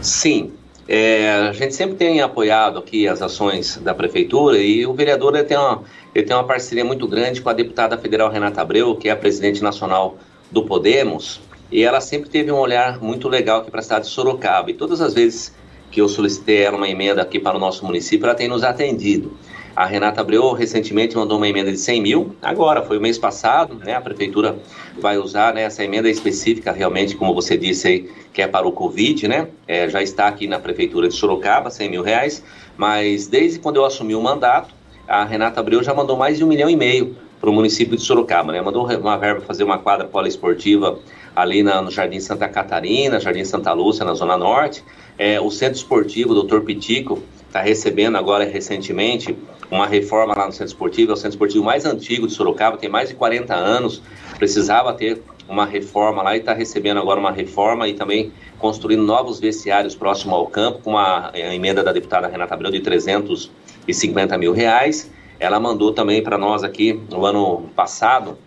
Sim, 0.00 0.52
é, 0.88 1.30
a 1.30 1.52
gente 1.52 1.74
sempre 1.74 1.96
tem 1.96 2.22
apoiado 2.22 2.78
aqui 2.78 3.06
as 3.06 3.20
ações 3.20 3.76
da 3.76 3.94
prefeitura 3.94 4.58
e 4.58 4.86
o 4.86 4.94
vereador 4.94 5.36
ele 5.36 5.44
tem, 5.44 5.58
uma, 5.58 5.82
ele 6.14 6.24
tem 6.24 6.34
uma 6.34 6.44
parceria 6.44 6.84
muito 6.84 7.06
grande 7.06 7.42
com 7.42 7.50
a 7.50 7.52
deputada 7.52 7.98
federal 7.98 8.30
Renata 8.30 8.62
Abreu, 8.62 8.96
que 8.96 9.08
é 9.08 9.12
a 9.12 9.16
presidente 9.16 9.62
nacional 9.62 10.16
do 10.50 10.64
Podemos, 10.64 11.40
e 11.70 11.82
ela 11.82 12.00
sempre 12.00 12.30
teve 12.30 12.50
um 12.50 12.56
olhar 12.56 13.00
muito 13.00 13.28
legal 13.28 13.60
aqui 13.60 13.70
para 13.70 13.80
a 13.80 13.82
cidade 13.82 14.06
de 14.06 14.10
Sorocaba. 14.10 14.70
E 14.70 14.74
todas 14.74 15.00
as 15.00 15.14
vezes 15.14 15.54
que 15.90 16.00
eu 16.00 16.08
solicitei 16.08 16.62
ela 16.62 16.76
uma 16.76 16.88
emenda 16.88 17.22
aqui 17.22 17.38
para 17.38 17.56
o 17.56 17.60
nosso 17.60 17.84
município, 17.84 18.26
ela 18.26 18.34
tem 18.34 18.48
nos 18.48 18.62
atendido. 18.62 19.36
A 19.74 19.86
Renata 19.86 20.20
Abreu 20.20 20.52
recentemente 20.52 21.16
mandou 21.16 21.36
uma 21.38 21.48
emenda 21.48 21.70
de 21.70 21.78
100 21.78 22.02
mil, 22.02 22.36
agora, 22.42 22.82
foi 22.82 22.98
o 22.98 23.00
mês 23.00 23.16
passado, 23.16 23.74
né? 23.76 23.94
A 23.94 24.00
prefeitura 24.00 24.58
vai 24.98 25.16
usar 25.16 25.54
né, 25.54 25.62
essa 25.62 25.84
emenda 25.84 26.08
específica, 26.10 26.72
realmente, 26.72 27.16
como 27.16 27.32
você 27.32 27.56
disse 27.56 27.86
aí, 27.86 28.10
que 28.32 28.42
é 28.42 28.46
para 28.46 28.66
o 28.66 28.72
Covid, 28.72 29.28
né? 29.28 29.48
É, 29.66 29.88
já 29.88 30.02
está 30.02 30.26
aqui 30.26 30.46
na 30.46 30.58
prefeitura 30.58 31.08
de 31.08 31.14
Sorocaba, 31.14 31.70
100 31.70 31.90
mil 31.90 32.02
reais, 32.02 32.42
mas 32.76 33.28
desde 33.28 33.58
quando 33.58 33.76
eu 33.76 33.84
assumi 33.84 34.14
o 34.14 34.20
mandato, 34.20 34.74
a 35.06 35.24
Renata 35.24 35.60
Abreu 35.60 35.82
já 35.82 35.94
mandou 35.94 36.16
mais 36.16 36.36
de 36.36 36.44
um 36.44 36.48
milhão 36.48 36.68
e 36.68 36.76
meio 36.76 37.16
para 37.40 37.48
o 37.48 37.52
município 37.52 37.96
de 37.96 38.02
Sorocaba, 38.02 38.52
né? 38.52 38.60
Mandou 38.60 38.86
uma 38.86 39.16
verba 39.16 39.40
fazer 39.40 39.64
uma 39.64 39.78
quadra 39.78 40.06
poliesportiva 40.06 40.98
ali 41.34 41.62
na, 41.62 41.80
no 41.80 41.90
Jardim 41.90 42.20
Santa 42.20 42.48
Catarina, 42.48 43.20
Jardim 43.20 43.44
Santa 43.44 43.72
Lúcia, 43.72 44.04
na 44.04 44.14
Zona 44.14 44.36
Norte. 44.36 44.84
É, 45.18 45.40
o 45.40 45.50
Centro 45.50 45.76
Esportivo 45.76 46.34
Dr. 46.42 46.60
Pitico 46.60 47.22
está 47.46 47.60
recebendo 47.60 48.16
agora 48.16 48.44
recentemente 48.44 49.36
uma 49.70 49.86
reforma 49.86 50.34
lá 50.36 50.46
no 50.46 50.52
Centro 50.52 50.66
Esportivo, 50.66 51.12
é 51.12 51.14
o 51.14 51.16
Centro 51.16 51.30
Esportivo 51.30 51.64
mais 51.64 51.84
antigo 51.84 52.26
de 52.26 52.32
Sorocaba, 52.32 52.76
tem 52.76 52.88
mais 52.88 53.08
de 53.08 53.14
40 53.14 53.54
anos, 53.54 54.02
precisava 54.36 54.92
ter 54.92 55.22
uma 55.48 55.66
reforma 55.66 56.22
lá 56.22 56.36
e 56.36 56.40
está 56.40 56.52
recebendo 56.52 56.98
agora 56.98 57.18
uma 57.18 57.32
reforma 57.32 57.88
e 57.88 57.94
também 57.94 58.32
construindo 58.58 59.02
novos 59.02 59.40
vestiários 59.40 59.94
próximo 59.94 60.34
ao 60.34 60.46
campo, 60.46 60.80
com 60.82 60.90
uma 60.90 61.30
emenda 61.34 61.82
da 61.82 61.92
deputada 61.92 62.28
Renata 62.28 62.54
Abreu 62.54 62.70
de 62.70 62.80
350 62.80 64.38
mil 64.38 64.52
reais. 64.52 65.10
Ela 65.40 65.58
mandou 65.58 65.92
também 65.92 66.22
para 66.22 66.38
nós 66.38 66.62
aqui 66.62 67.00
no 67.10 67.24
ano 67.24 67.68
passado, 67.74 68.38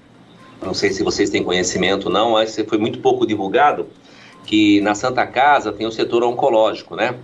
não 0.64 0.74
sei 0.74 0.92
se 0.92 1.04
vocês 1.04 1.30
têm 1.30 1.44
conhecimento 1.44 2.10
não, 2.10 2.32
mas 2.32 2.56
foi 2.68 2.78
muito 2.78 3.00
pouco 3.00 3.26
divulgado, 3.26 3.88
que 4.46 4.82
na 4.82 4.96
Santa 4.96 5.26
Casa 5.26 5.72
tem 5.72 5.88
o 5.88 5.92
setor 5.92 6.24
oncológico, 6.24 6.96
né? 6.96 7.16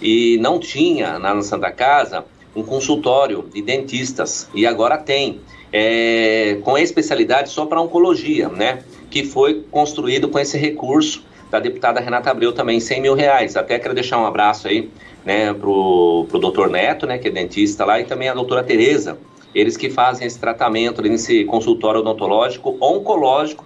E 0.00 0.38
não 0.38 0.58
tinha 0.58 1.18
na 1.18 1.40
Santa 1.42 1.70
Casa 1.70 2.24
um 2.54 2.62
consultório 2.62 3.44
de 3.52 3.62
dentistas, 3.62 4.48
e 4.54 4.66
agora 4.66 4.96
tem, 4.96 5.40
é, 5.72 6.58
com 6.62 6.78
especialidade 6.78 7.50
só 7.50 7.66
para 7.66 7.80
oncologia, 7.80 8.48
né? 8.48 8.82
que 9.14 9.22
foi 9.22 9.64
construído 9.70 10.28
com 10.28 10.40
esse 10.40 10.58
recurso 10.58 11.24
da 11.48 11.60
deputada 11.60 12.00
Renata 12.00 12.32
Abreu 12.32 12.52
também, 12.52 12.80
100 12.80 13.00
mil 13.00 13.14
reais. 13.14 13.56
Até 13.56 13.78
quero 13.78 13.94
deixar 13.94 14.18
um 14.18 14.26
abraço 14.26 14.66
aí 14.66 14.90
né, 15.24 15.54
pro, 15.54 16.26
pro 16.28 16.40
doutor 16.40 16.68
Neto, 16.68 17.06
né, 17.06 17.16
que 17.16 17.28
é 17.28 17.30
dentista 17.30 17.84
lá, 17.84 18.00
e 18.00 18.04
também 18.04 18.28
a 18.28 18.34
doutora 18.34 18.64
Tereza, 18.64 19.16
eles 19.54 19.76
que 19.76 19.88
fazem 19.88 20.26
esse 20.26 20.38
tratamento 20.38 21.00
nesse 21.02 21.44
consultório 21.44 22.00
odontológico 22.00 22.76
oncológico 22.80 23.64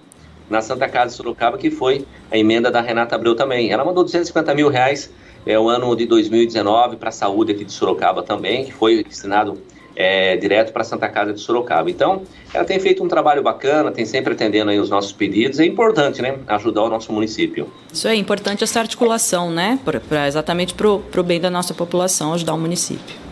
na 0.49 0.61
Santa 0.61 0.87
Casa 0.87 1.11
de 1.11 1.13
Sorocaba, 1.13 1.57
que 1.57 1.69
foi 1.69 2.05
a 2.31 2.37
emenda 2.37 2.71
da 2.71 2.81
Renata 2.81 3.15
Abreu 3.15 3.35
também. 3.35 3.71
Ela 3.71 3.85
mandou 3.85 4.03
250 4.03 4.53
mil 4.55 4.69
reais 4.69 5.11
é, 5.45 5.57
o 5.57 5.69
ano 5.69 5.95
de 5.95 6.05
2019 6.05 6.97
para 6.97 7.09
a 7.09 7.11
saúde 7.11 7.51
aqui 7.51 7.63
de 7.63 7.71
Sorocaba 7.71 8.23
também, 8.23 8.65
que 8.65 8.73
foi 8.73 9.03
destinado 9.03 9.57
é, 9.95 10.37
direto 10.37 10.71
para 10.71 10.81
a 10.81 10.85
Santa 10.85 11.07
Casa 11.09 11.33
de 11.33 11.39
Sorocaba. 11.39 11.89
Então, 11.89 12.23
ela 12.53 12.63
tem 12.63 12.79
feito 12.79 13.03
um 13.03 13.07
trabalho 13.07 13.43
bacana, 13.43 13.91
tem 13.91 14.05
sempre 14.05 14.33
atendendo 14.33 14.71
aí 14.71 14.79
os 14.79 14.89
nossos 14.89 15.11
pedidos. 15.11 15.59
É 15.59 15.65
importante, 15.65 16.21
né, 16.21 16.37
ajudar 16.47 16.83
o 16.83 16.89
nosso 16.89 17.11
município. 17.11 17.69
Isso 17.91 18.07
é 18.07 18.15
importante 18.15 18.63
essa 18.63 18.79
articulação, 18.79 19.51
né, 19.51 19.77
pra, 19.83 19.99
pra 19.99 20.27
exatamente 20.27 20.73
para 20.73 20.87
o 20.89 21.23
bem 21.23 21.39
da 21.39 21.49
nossa 21.49 21.73
população, 21.73 22.33
ajudar 22.33 22.53
o 22.53 22.57
município. 22.57 23.28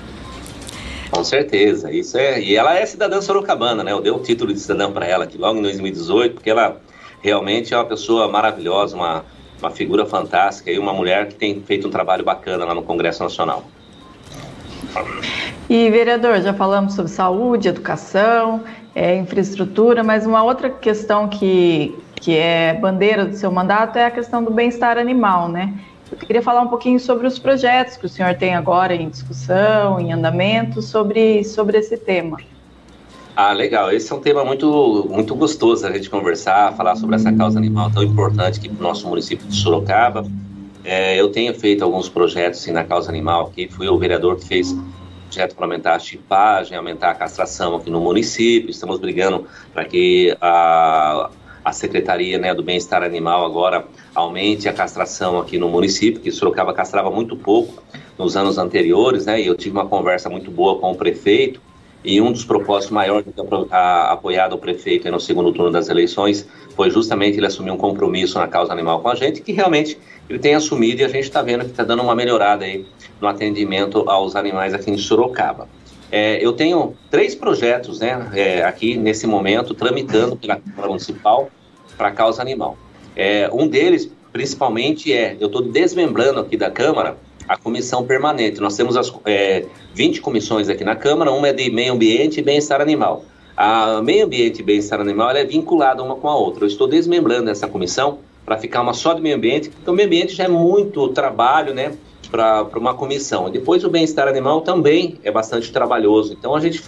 Com 1.11 1.23
certeza, 1.23 1.91
isso 1.91 2.17
é. 2.17 2.39
E 2.41 2.55
ela 2.55 2.77
é 2.77 2.85
cidadã 2.85 3.21
sorocabana, 3.21 3.83
né? 3.83 3.91
Eu 3.91 4.01
dei 4.01 4.11
o 4.11 4.19
título 4.19 4.53
de 4.53 4.59
cidadã 4.59 4.91
para 4.91 5.05
ela 5.05 5.23
aqui 5.23 5.37
logo 5.37 5.59
em 5.59 5.61
2018, 5.61 6.33
porque 6.35 6.49
ela 6.49 6.77
realmente 7.21 7.73
é 7.73 7.77
uma 7.77 7.85
pessoa 7.85 8.27
maravilhosa, 8.27 8.95
uma, 8.95 9.25
uma 9.59 9.71
figura 9.71 10.05
fantástica 10.05 10.71
e 10.71 10.77
uma 10.77 10.93
mulher 10.93 11.27
que 11.27 11.35
tem 11.35 11.61
feito 11.61 11.87
um 11.87 11.91
trabalho 11.91 12.23
bacana 12.23 12.65
lá 12.65 12.73
no 12.73 12.83
Congresso 12.83 13.23
Nacional. 13.23 13.63
E, 15.69 15.89
vereador, 15.89 16.41
já 16.41 16.53
falamos 16.53 16.93
sobre 16.93 17.11
saúde, 17.11 17.67
educação, 17.67 18.63
é, 18.95 19.15
infraestrutura, 19.15 20.03
mas 20.03 20.25
uma 20.25 20.43
outra 20.43 20.69
questão 20.69 21.27
que, 21.27 21.93
que 22.15 22.35
é 22.37 22.73
bandeira 22.73 23.25
do 23.25 23.35
seu 23.35 23.51
mandato 23.51 23.97
é 23.97 24.05
a 24.05 24.11
questão 24.11 24.43
do 24.43 24.51
bem-estar 24.51 24.97
animal, 24.97 25.49
né? 25.49 25.73
Eu 26.11 26.17
queria 26.17 26.41
falar 26.41 26.61
um 26.61 26.67
pouquinho 26.67 26.99
sobre 26.99 27.27
os 27.27 27.37
projetos 27.37 27.97
que 27.97 28.05
o 28.05 28.09
senhor 28.09 28.33
tem 28.35 28.55
agora 28.55 28.95
em 28.95 29.09
discussão, 29.09 29.99
em 29.99 30.13
andamento, 30.13 30.81
sobre, 30.81 31.43
sobre 31.43 31.77
esse 31.77 31.97
tema. 31.97 32.37
Ah, 33.35 33.53
legal. 33.53 33.91
Esse 33.91 34.11
é 34.11 34.15
um 34.15 34.19
tema 34.19 34.43
muito, 34.43 35.07
muito 35.09 35.35
gostoso 35.35 35.85
a 35.85 35.91
gente 35.91 36.09
conversar, 36.09 36.75
falar 36.75 36.95
sobre 36.95 37.15
essa 37.15 37.31
causa 37.31 37.59
animal 37.59 37.91
tão 37.91 38.01
importante 38.01 38.57
aqui 38.57 38.67
para 38.67 38.79
o 38.79 38.87
nosso 38.87 39.07
município 39.07 39.45
de 39.47 39.55
Sorocaba. 39.55 40.25
É, 40.83 41.19
eu 41.19 41.29
tenho 41.29 41.53
feito 41.53 41.83
alguns 41.83 42.09
projetos 42.09 42.61
assim, 42.61 42.71
na 42.71 42.83
causa 42.83 43.09
animal 43.09 43.47
aqui, 43.47 43.67
fui 43.67 43.87
o 43.87 43.97
vereador 43.97 44.37
que 44.37 44.47
fez 44.47 44.75
projeto 45.27 45.55
para 45.55 45.65
aumentar 45.65 45.95
a 45.95 45.99
chipagem, 45.99 46.77
aumentar 46.77 47.11
a 47.11 47.13
castração 47.13 47.75
aqui 47.75 47.89
no 47.89 47.99
município. 47.99 48.71
Estamos 48.71 48.97
brigando 48.97 49.45
para 49.73 49.85
que 49.85 50.35
a, 50.41 51.29
a 51.67 51.73
Secretaria 51.73 52.37
né, 52.37 52.53
do 52.53 52.63
Bem-Estar 52.63 53.03
Animal 53.03 53.45
agora 53.45 53.85
aumente 54.15 54.69
a 54.69 54.73
castração 54.73 55.37
aqui 55.37 55.57
no 55.57 55.67
município, 55.67 56.21
que 56.21 56.31
Sorocaba 56.31 56.73
castrava 56.73 57.11
muito 57.11 57.35
pouco 57.35 57.83
nos 58.17 58.37
anos 58.37 58.57
anteriores, 58.57 59.25
né? 59.25 59.41
E 59.41 59.47
eu 59.47 59.53
tive 59.53 59.75
uma 59.75 59.85
conversa 59.85 60.29
muito 60.29 60.49
boa 60.49 60.79
com 60.79 60.91
o 60.91 60.95
prefeito 60.95 61.59
e 62.05 62.21
um 62.21 62.31
dos 62.31 62.45
propósitos 62.45 62.91
maiores 62.91 63.25
ter 63.25 63.43
apoiado 63.69 64.53
o 64.53 64.57
prefeito 64.57 65.11
no 65.11 65.19
segundo 65.19 65.51
turno 65.51 65.69
das 65.69 65.89
eleições 65.89 66.47
foi 66.73 66.89
justamente 66.89 67.37
ele 67.37 67.47
assumir 67.47 67.71
um 67.71 67.77
compromisso 67.77 68.39
na 68.39 68.47
causa 68.47 68.71
animal 68.71 69.01
com 69.01 69.09
a 69.09 69.15
gente, 69.15 69.41
que 69.41 69.51
realmente 69.51 69.99
ele 70.29 70.39
tem 70.39 70.55
assumido 70.55 71.01
e 71.01 71.03
a 71.03 71.09
gente 71.09 71.25
está 71.25 71.41
vendo 71.41 71.65
que 71.65 71.71
está 71.71 71.83
dando 71.83 72.01
uma 72.01 72.15
melhorada 72.15 72.63
aí 72.63 72.85
no 73.19 73.27
atendimento 73.27 74.09
aos 74.09 74.37
animais 74.37 74.73
aqui 74.73 74.89
em 74.89 74.97
Sorocaba. 74.97 75.67
É, 76.09 76.41
eu 76.41 76.53
tenho 76.53 76.95
três 77.11 77.35
projetos 77.35 77.99
né, 77.99 78.29
é, 78.33 78.63
aqui 78.63 78.95
nesse 78.95 79.27
momento 79.27 79.73
tramitando 79.73 80.37
pela 80.37 80.55
Câmara 80.55 80.87
Municipal 80.87 81.51
para 81.97 82.11
causa 82.11 82.41
animal. 82.41 82.77
É, 83.15 83.49
um 83.51 83.67
deles, 83.67 84.09
principalmente, 84.31 85.11
é 85.11 85.35
eu 85.39 85.47
estou 85.47 85.61
desmembrando 85.61 86.39
aqui 86.39 86.55
da 86.55 86.69
Câmara 86.69 87.17
a 87.47 87.57
comissão 87.57 88.05
permanente. 88.05 88.59
Nós 88.59 88.75
temos 88.75 88.97
as 88.97 89.11
é, 89.25 89.65
20 89.93 90.21
comissões 90.21 90.69
aqui 90.69 90.83
na 90.83 90.95
Câmara, 90.95 91.31
uma 91.31 91.47
é 91.47 91.53
de 91.53 91.69
meio 91.71 91.93
ambiente 91.93 92.39
e 92.39 92.43
bem-estar 92.43 92.81
animal. 92.81 93.23
A 93.55 94.01
meio 94.03 94.25
ambiente 94.25 94.59
e 94.59 94.63
bem-estar 94.63 94.99
animal 94.99 95.31
é 95.31 95.43
vinculada 95.43 96.03
uma 96.03 96.15
com 96.15 96.27
a 96.27 96.35
outra. 96.35 96.63
Eu 96.63 96.67
estou 96.67 96.87
desmembrando 96.87 97.49
essa 97.49 97.67
comissão 97.67 98.19
para 98.45 98.57
ficar 98.57 98.81
uma 98.81 98.93
só 98.93 99.13
de 99.13 99.21
meio 99.21 99.35
ambiente, 99.35 99.69
porque 99.69 99.89
o 99.89 99.93
meio 99.93 100.07
ambiente 100.07 100.35
já 100.35 100.43
é 100.43 100.47
muito 100.47 101.07
trabalho, 101.09 101.73
né? 101.73 101.93
Para 102.29 102.67
uma 102.75 102.93
comissão. 102.93 103.49
Depois 103.49 103.83
o 103.83 103.89
bem-estar 103.89 104.27
animal 104.27 104.61
também 104.61 105.17
é 105.23 105.31
bastante 105.31 105.71
trabalhoso. 105.71 106.33
Então 106.33 106.53
a 106.53 106.59
gente 106.59 106.83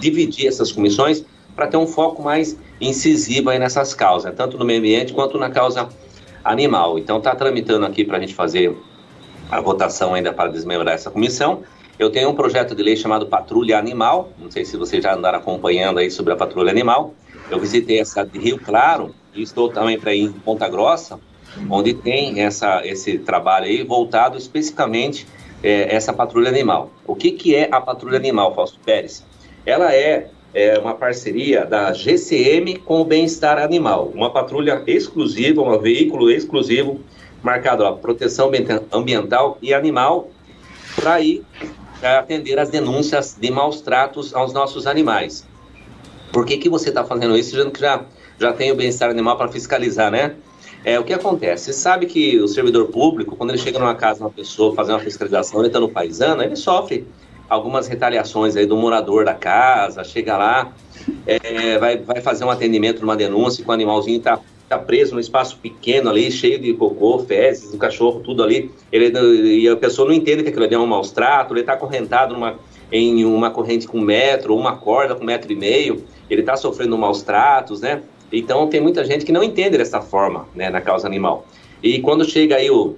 dividir 0.00 0.48
essas 0.48 0.70
comissões 0.70 1.24
para 1.54 1.66
ter 1.66 1.76
um 1.76 1.86
foco 1.86 2.22
mais 2.22 2.56
incisivo 2.80 3.50
aí 3.50 3.58
nessas 3.58 3.94
causas, 3.94 4.34
tanto 4.34 4.58
no 4.58 4.64
meio 4.64 4.78
ambiente 4.78 5.12
quanto 5.12 5.38
na 5.38 5.50
causa 5.50 5.88
animal. 6.44 6.98
Então 6.98 7.18
está 7.18 7.34
tramitando 7.34 7.86
aqui 7.86 8.04
para 8.04 8.16
a 8.16 8.20
gente 8.20 8.34
fazer 8.34 8.76
a 9.50 9.60
votação 9.60 10.14
ainda 10.14 10.32
para 10.32 10.50
desmembrar 10.50 10.94
essa 10.94 11.10
comissão. 11.10 11.62
Eu 11.98 12.10
tenho 12.10 12.30
um 12.30 12.34
projeto 12.34 12.74
de 12.74 12.82
lei 12.82 12.96
chamado 12.96 13.26
Patrulha 13.26 13.78
Animal, 13.78 14.30
não 14.38 14.50
sei 14.50 14.64
se 14.64 14.76
vocês 14.76 15.02
já 15.02 15.14
andaram 15.14 15.38
acompanhando 15.38 15.98
aí 15.98 16.10
sobre 16.10 16.32
a 16.32 16.36
Patrulha 16.36 16.70
Animal. 16.70 17.14
Eu 17.50 17.60
visitei 17.60 18.00
a 18.00 18.04
cidade 18.04 18.30
de 18.30 18.38
Rio 18.38 18.58
Claro 18.58 19.14
e 19.34 19.42
estou 19.42 19.68
também 19.68 20.00
para 20.00 20.14
ir 20.14 20.22
em 20.22 20.32
Ponta 20.32 20.68
Grossa, 20.68 21.20
onde 21.68 21.92
tem 21.92 22.40
essa, 22.40 22.80
esse 22.84 23.18
trabalho 23.18 23.66
aí 23.66 23.84
voltado 23.84 24.38
especificamente 24.38 25.26
é, 25.62 25.94
essa 25.94 26.12
Patrulha 26.12 26.48
Animal. 26.48 26.90
O 27.06 27.14
que, 27.14 27.32
que 27.32 27.54
é 27.54 27.68
a 27.70 27.80
Patrulha 27.80 28.16
Animal, 28.16 28.54
Fausto 28.54 28.80
Pérez? 28.80 29.24
Ela 29.64 29.94
é, 29.94 30.30
é 30.54 30.78
uma 30.78 30.94
parceria 30.94 31.64
da 31.64 31.92
GCM 31.92 32.78
com 32.78 33.00
o 33.00 33.04
Bem-Estar 33.04 33.58
Animal, 33.58 34.12
uma 34.14 34.30
patrulha 34.30 34.82
exclusiva, 34.86 35.62
um 35.62 35.78
veículo 35.78 36.30
exclusivo 36.30 37.00
marcado 37.42 37.82
ó, 37.84 37.92
proteção 37.92 38.50
ambiental 38.92 39.58
e 39.60 39.72
animal 39.72 40.28
para 40.94 41.20
ir 41.20 41.42
atender 42.02 42.58
as 42.58 42.68
denúncias 42.68 43.36
de 43.40 43.50
maus 43.50 43.80
tratos 43.80 44.34
aos 44.34 44.52
nossos 44.52 44.86
animais. 44.86 45.46
Por 46.32 46.44
que, 46.44 46.56
que 46.56 46.68
você 46.68 46.88
está 46.88 47.04
fazendo 47.04 47.36
isso, 47.36 47.56
sendo 47.56 47.70
que 47.70 47.80
já, 47.80 48.04
já 48.38 48.52
tem 48.52 48.72
o 48.72 48.74
bem-estar 48.74 49.10
animal 49.10 49.36
para 49.36 49.48
fiscalizar, 49.48 50.10
né? 50.10 50.34
É, 50.84 50.98
o 50.98 51.04
que 51.04 51.12
acontece? 51.12 51.66
Você 51.66 51.72
sabe 51.74 52.06
que 52.06 52.40
o 52.40 52.48
servidor 52.48 52.88
público, 52.88 53.36
quando 53.36 53.50
ele 53.50 53.58
chega 53.58 53.78
numa 53.78 53.94
casa 53.94 54.20
uma 54.20 54.30
pessoa 54.30 54.74
fazer 54.74 54.92
uma 54.92 54.98
fiscalização, 54.98 55.60
ele 55.60 55.68
está 55.68 55.78
no 55.78 55.88
paisano, 55.88 56.42
ele 56.42 56.56
sofre 56.56 57.06
algumas 57.52 57.86
retaliações 57.86 58.56
aí 58.56 58.64
do 58.64 58.76
morador 58.76 59.26
da 59.26 59.34
casa, 59.34 60.02
chega 60.02 60.38
lá, 60.38 60.72
é, 61.26 61.76
vai, 61.78 61.98
vai 61.98 62.22
fazer 62.22 62.46
um 62.46 62.50
atendimento 62.50 63.02
numa 63.02 63.14
denúncia 63.14 63.62
que 63.62 63.68
o 63.68 63.72
animalzinho 63.72 64.16
está 64.16 64.40
tá 64.66 64.78
preso 64.78 65.12
num 65.12 65.20
espaço 65.20 65.58
pequeno 65.58 66.08
ali, 66.08 66.30
cheio 66.30 66.58
de 66.58 66.72
cocô, 66.72 67.18
fezes, 67.18 67.74
o 67.74 67.76
cachorro, 67.76 68.20
tudo 68.20 68.42
ali, 68.42 68.70
ele, 68.90 69.12
e 69.60 69.68
a 69.68 69.76
pessoa 69.76 70.08
não 70.08 70.14
entende 70.14 70.42
que 70.42 70.48
aquilo 70.48 70.64
ali 70.64 70.74
é 70.74 70.78
um 70.78 70.86
maus 70.86 71.12
trato, 71.12 71.52
ele 71.52 71.60
está 71.60 71.74
acorrentado 71.74 72.32
numa, 72.32 72.58
em 72.90 73.22
uma 73.26 73.50
corrente 73.50 73.86
com 73.86 74.00
metro, 74.00 74.54
ou 74.54 74.58
uma 74.58 74.78
corda 74.78 75.14
com 75.14 75.22
metro 75.22 75.52
e 75.52 75.56
meio, 75.56 76.02
ele 76.30 76.40
está 76.40 76.56
sofrendo 76.56 76.96
maus 76.96 77.22
tratos, 77.22 77.82
né? 77.82 78.00
Então 78.32 78.66
tem 78.66 78.80
muita 78.80 79.04
gente 79.04 79.26
que 79.26 79.32
não 79.32 79.42
entende 79.42 79.76
dessa 79.76 80.00
forma, 80.00 80.48
né, 80.54 80.70
na 80.70 80.80
causa 80.80 81.06
animal. 81.06 81.46
E 81.82 82.00
quando 82.00 82.24
chega 82.24 82.56
aí 82.56 82.70
o, 82.70 82.96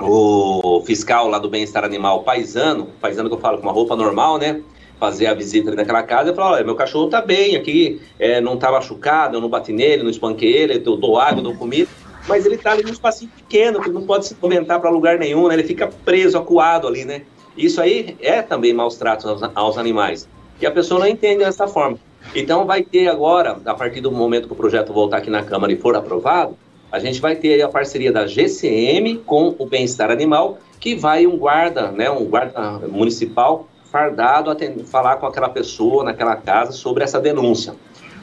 o 0.00 0.82
fiscal 0.86 1.28
lá 1.28 1.38
do 1.38 1.48
bem-estar 1.48 1.84
animal 1.84 2.22
paisano, 2.22 2.88
paisano 3.00 3.28
que 3.28 3.34
eu 3.34 3.40
falo 3.40 3.58
com 3.58 3.62
uma 3.62 3.72
roupa 3.72 3.94
normal, 3.94 4.38
né? 4.38 4.62
fazer 4.98 5.26
a 5.26 5.34
visita 5.34 5.74
naquela 5.74 6.02
casa 6.02 6.30
e 6.30 6.34
falar, 6.34 6.52
olha, 6.52 6.64
meu 6.64 6.74
cachorro 6.74 7.08
tá 7.08 7.20
bem 7.20 7.56
aqui, 7.56 8.00
é, 8.18 8.40
não 8.40 8.56
tá 8.56 8.70
machucado, 8.70 9.36
eu 9.36 9.40
não 9.40 9.48
bati 9.48 9.72
nele, 9.72 10.02
não 10.02 10.10
espanquei 10.10 10.52
ele, 10.52 10.82
eu 10.84 10.96
dou 10.96 11.18
água, 11.18 11.42
dou 11.42 11.54
comida, 11.54 11.90
mas 12.26 12.46
ele 12.46 12.56
tá 12.56 12.72
ali 12.72 12.82
num 12.82 12.92
espacinho 12.92 13.30
pequeno, 13.36 13.80
que 13.80 13.90
não 13.90 14.06
pode 14.06 14.26
se 14.26 14.36
movimentar 14.40 14.80
para 14.80 14.90
lugar 14.90 15.18
nenhum, 15.18 15.48
né? 15.48 15.54
Ele 15.54 15.64
fica 15.64 15.88
preso, 16.04 16.38
acuado 16.38 16.86
ali, 16.86 17.04
né? 17.04 17.22
Isso 17.56 17.80
aí 17.80 18.16
é 18.20 18.40
também 18.40 18.72
maus 18.72 18.96
tratos 18.96 19.26
aos, 19.26 19.42
aos 19.54 19.78
animais, 19.78 20.28
que 20.58 20.66
a 20.66 20.70
pessoa 20.70 21.00
não 21.00 21.06
entende 21.06 21.44
dessa 21.44 21.68
forma. 21.68 21.98
Então 22.34 22.64
vai 22.64 22.82
ter 22.82 23.08
agora, 23.08 23.60
a 23.64 23.74
partir 23.74 24.00
do 24.00 24.10
momento 24.10 24.46
que 24.46 24.54
o 24.54 24.56
projeto 24.56 24.92
voltar 24.92 25.18
aqui 25.18 25.28
na 25.28 25.42
Câmara 25.42 25.72
e 25.72 25.76
for 25.76 25.94
aprovado, 25.94 26.56
a 26.94 27.00
gente 27.00 27.20
vai 27.20 27.34
ter 27.34 27.60
a 27.60 27.68
parceria 27.68 28.12
da 28.12 28.24
GCM 28.24 29.18
com 29.26 29.52
o 29.58 29.66
Bem-Estar 29.66 30.12
Animal, 30.12 30.58
que 30.78 30.94
vai 30.94 31.26
um 31.26 31.36
guarda, 31.36 31.90
né, 31.90 32.08
um 32.08 32.24
guarda 32.24 32.78
municipal 32.88 33.66
fardado 33.90 34.48
a 34.48 34.56
falar 34.84 35.16
com 35.16 35.26
aquela 35.26 35.48
pessoa 35.48 36.04
naquela 36.04 36.36
casa 36.36 36.70
sobre 36.70 37.02
essa 37.02 37.20
denúncia. 37.20 37.74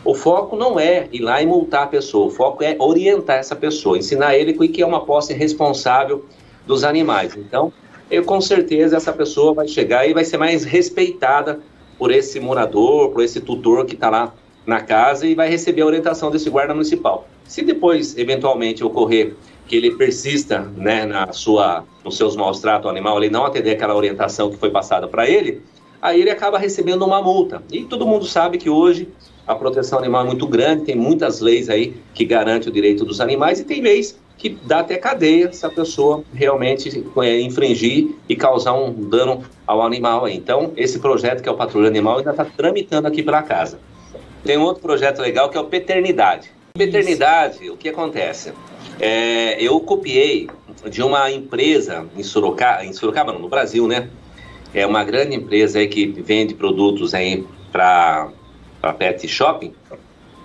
O 0.06 0.16
foco 0.16 0.56
não 0.56 0.80
é 0.80 1.10
ir 1.12 1.20
lá 1.20 1.42
e 1.42 1.46
multar 1.46 1.84
a 1.84 1.88
pessoa, 1.88 2.28
o 2.28 2.30
foco 2.30 2.64
é 2.64 2.78
orientar 2.80 3.40
essa 3.40 3.58
pessoa, 3.58 3.98
ensinar 3.98 4.36
ele 4.36 4.54
o 4.54 4.60
que 4.70 4.82
é 4.82 4.86
uma 4.86 5.06
posse 5.06 5.34
responsável 5.34 6.24
dos 6.66 6.86
animais. 6.86 7.36
Então, 7.36 7.74
eu 8.10 8.24
com 8.24 8.40
certeza 8.40 8.96
essa 8.96 9.12
pessoa 9.12 9.54
vai 9.54 9.68
chegar 9.68 10.08
e 10.08 10.14
vai 10.14 10.24
ser 10.24 10.38
mais 10.38 10.64
respeitada 10.64 11.60
por 11.98 12.10
esse 12.10 12.40
morador, 12.40 13.10
por 13.10 13.22
esse 13.22 13.42
tutor 13.42 13.86
que 13.86 13.96
está 13.96 14.10
lá 14.10 14.34
na 14.66 14.80
casa 14.80 15.28
e 15.28 15.36
vai 15.36 15.50
receber 15.50 15.82
a 15.82 15.88
orientação 15.88 16.32
desse 16.32 16.50
guarda 16.50 16.74
municipal. 16.74 17.28
Se 17.46 17.62
depois, 17.62 18.18
eventualmente, 18.18 18.84
ocorrer 18.84 19.36
que 19.68 19.76
ele 19.76 19.92
persista 19.92 20.60
né, 20.76 21.06
na 21.06 21.32
sua, 21.32 21.86
nos 22.04 22.18
seus 22.18 22.36
maus 22.36 22.60
tratos 22.60 22.86
ao 22.86 22.92
animal, 22.92 23.18
ele 23.18 23.32
não 23.32 23.46
atender 23.46 23.72
aquela 23.72 23.96
orientação 23.96 24.50
que 24.50 24.58
foi 24.58 24.70
passada 24.70 25.08
para 25.08 25.30
ele, 25.30 25.62
aí 26.02 26.20
ele 26.20 26.30
acaba 26.30 26.58
recebendo 26.58 27.04
uma 27.06 27.22
multa. 27.22 27.64
E 27.72 27.84
todo 27.84 28.06
mundo 28.06 28.26
sabe 28.26 28.58
que 28.58 28.70
hoje 28.70 29.08
a 29.48 29.56
proteção 29.56 30.00
animal 30.00 30.24
é 30.24 30.28
muito 30.28 30.48
grande, 30.48 30.86
tem 30.86 30.96
muitas 30.96 31.40
leis 31.40 31.70
aí 31.70 31.96
que 32.14 32.26
garantem 32.26 32.70
o 32.70 32.72
direito 32.72 33.06
dos 33.06 33.22
animais 33.22 33.60
e 33.60 33.64
tem 33.64 33.82
leis 33.82 34.20
que 34.38 34.50
dá 34.50 34.80
até 34.80 34.98
cadeia 34.98 35.54
se 35.54 35.64
a 35.66 35.70
pessoa 35.70 36.24
realmente 36.34 37.06
é, 37.22 37.40
infringir 37.42 38.16
e 38.28 38.36
causar 38.36 38.74
um 38.74 38.92
dano 38.92 39.44
ao 39.68 39.84
animal. 39.84 40.28
Então, 40.28 40.74
esse 40.76 40.98
projeto 40.98 41.44
que 41.44 41.48
é 41.48 41.52
o 41.52 41.56
Patrulha 41.56 41.88
Animal 41.88 42.18
ainda 42.18 42.32
está 42.32 42.44
tramitando 42.44 43.08
aqui 43.08 43.22
para 43.22 43.44
casa. 43.44 43.80
Tem 44.44 44.58
um 44.58 44.64
outro 44.64 44.82
projeto 44.82 45.22
legal 45.22 45.50
que 45.50 45.58
é 45.58 45.62
o 45.62 45.66
Paternidade. 45.66 46.52
Paternidade, 46.74 47.70
o 47.70 47.78
que 47.78 47.90
acontece? 47.90 48.54
É, 49.00 49.62
eu 49.62 49.80
copiei 49.82 50.50
de 50.90 51.04
uma 51.04 51.30
empresa 51.30 52.08
em 52.16 52.24
Sorocaba, 52.24 52.86
em 52.86 52.94
Sorocaba 52.94 53.34
não, 53.34 53.40
no 53.40 53.50
Brasil, 53.50 53.88
né? 53.88 54.10
É 54.74 54.86
uma 54.86 55.04
grande 55.04 55.36
empresa 55.36 55.80
aí 55.80 55.88
que 55.88 56.08
vende 56.08 56.54
produtos 56.54 57.14
aí 57.14 57.46
para 57.72 58.32
pet 58.98 59.28
shopping. 59.28 59.74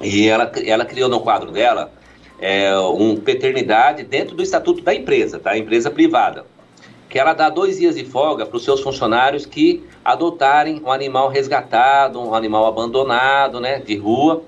E 0.00 0.26
ela, 0.26 0.50
ela 0.64 0.84
criou 0.84 1.08
no 1.08 1.20
quadro 1.20 1.52
dela 1.52 1.92
é, 2.40 2.76
um 2.78 3.16
paternidade 3.16 4.02
dentro 4.02 4.36
do 4.36 4.42
estatuto 4.42 4.82
da 4.82 4.94
empresa, 4.94 5.38
tá? 5.38 5.56
Empresa 5.56 5.90
privada. 5.90 6.44
Que 7.08 7.20
ela 7.20 7.34
dá 7.34 7.48
dois 7.48 7.78
dias 7.78 7.94
de 7.94 8.04
folga 8.04 8.44
para 8.44 8.56
os 8.56 8.64
seus 8.64 8.80
funcionários 8.80 9.46
que 9.46 9.84
adotarem 10.04 10.82
um 10.84 10.90
animal 10.90 11.28
resgatado, 11.28 12.20
um 12.20 12.34
animal 12.34 12.66
abandonado, 12.66 13.60
né, 13.60 13.78
de 13.78 13.96
rua. 13.96 14.42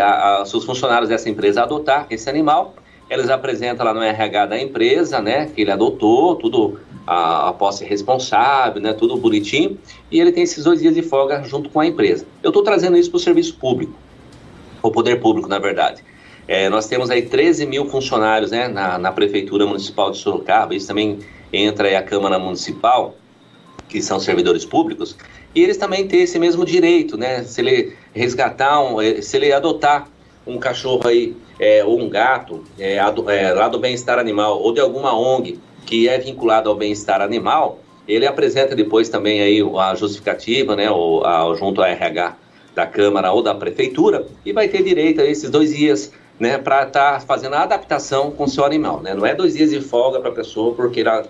A, 0.00 0.42
a, 0.42 0.46
seus 0.46 0.64
funcionários 0.64 1.08
dessa 1.08 1.28
empresa 1.28 1.62
adotar 1.62 2.06
esse 2.10 2.28
animal, 2.30 2.74
eles 3.10 3.28
apresentam 3.28 3.84
lá 3.84 3.92
no 3.92 4.02
RH 4.02 4.46
da 4.46 4.60
empresa, 4.60 5.20
né, 5.20 5.46
que 5.46 5.60
ele 5.60 5.70
adotou, 5.70 6.36
tudo 6.36 6.80
a, 7.06 7.48
a 7.48 7.52
posse 7.52 7.84
responsável, 7.84 8.80
né, 8.80 8.92
tudo 8.92 9.16
bonitinho, 9.16 9.78
e 10.10 10.20
ele 10.20 10.32
tem 10.32 10.42
esses 10.42 10.64
dois 10.64 10.80
dias 10.80 10.94
de 10.94 11.02
folga 11.02 11.42
junto 11.44 11.68
com 11.68 11.80
a 11.80 11.86
empresa. 11.86 12.26
Eu 12.42 12.48
estou 12.48 12.62
trazendo 12.62 12.96
isso 12.96 13.10
para 13.10 13.16
o 13.16 13.20
serviço 13.20 13.56
público, 13.56 13.92
o 14.82 14.90
poder 14.90 15.20
público, 15.20 15.48
na 15.48 15.58
verdade. 15.58 16.02
É, 16.46 16.68
nós 16.68 16.86
temos 16.86 17.10
aí 17.10 17.22
13 17.22 17.66
mil 17.66 17.86
funcionários 17.86 18.50
né, 18.50 18.68
na, 18.68 18.98
na, 18.98 19.12
Prefeitura 19.12 19.66
Municipal 19.66 20.10
de 20.10 20.18
Sorocaba, 20.18 20.74
isso 20.74 20.86
também 20.86 21.18
entra 21.52 21.88
aí 21.88 21.96
a 21.96 22.02
Câmara 22.02 22.38
Municipal, 22.38 23.14
que 23.88 24.02
são 24.02 24.18
servidores 24.18 24.64
públicos, 24.64 25.16
e 25.54 25.62
eles 25.62 25.76
também 25.76 26.06
têm 26.08 26.22
esse 26.22 26.38
mesmo 26.38 26.64
direito, 26.64 27.16
né? 27.16 27.44
Se 27.44 27.60
ele 27.60 27.96
resgatar, 28.14 28.80
um, 28.80 29.00
eh, 29.00 29.20
se 29.20 29.36
ele 29.36 29.52
adotar 29.52 30.08
um 30.46 30.58
cachorro 30.58 31.06
aí, 31.06 31.36
é, 31.58 31.84
ou 31.84 32.00
um 32.00 32.08
gato, 32.08 32.64
é, 32.78 32.96
é, 32.96 33.52
lá 33.52 33.68
do 33.68 33.78
bem-estar 33.78 34.18
animal, 34.18 34.60
ou 34.60 34.72
de 34.72 34.80
alguma 34.80 35.16
ONG 35.16 35.58
que 35.86 36.08
é 36.08 36.18
vinculado 36.18 36.68
ao 36.68 36.76
bem-estar 36.76 37.20
animal, 37.20 37.78
ele 38.06 38.26
apresenta 38.26 38.74
depois 38.74 39.08
também 39.08 39.40
aí 39.40 39.60
a 39.78 39.94
justificativa, 39.94 40.76
né, 40.76 40.90
ou, 40.90 41.24
a, 41.24 41.54
junto 41.54 41.80
ao 41.80 41.86
RH 41.86 42.36
da 42.74 42.86
Câmara 42.86 43.32
ou 43.32 43.42
da 43.42 43.54
Prefeitura, 43.54 44.26
e 44.44 44.52
vai 44.52 44.68
ter 44.68 44.82
direito 44.82 45.20
a 45.20 45.24
esses 45.24 45.48
dois 45.50 45.74
dias 45.74 46.12
né, 46.38 46.58
para 46.58 46.86
estar 46.86 47.12
tá 47.14 47.20
fazendo 47.20 47.54
a 47.54 47.62
adaptação 47.62 48.30
com 48.30 48.44
o 48.44 48.48
seu 48.48 48.64
animal. 48.64 49.00
Né? 49.00 49.14
Não 49.14 49.24
é 49.24 49.34
dois 49.34 49.54
dias 49.54 49.70
de 49.70 49.80
folga 49.80 50.20
para 50.20 50.30
a 50.30 50.34
pessoa 50.34 50.74
porque 50.74 51.00
ela 51.00 51.24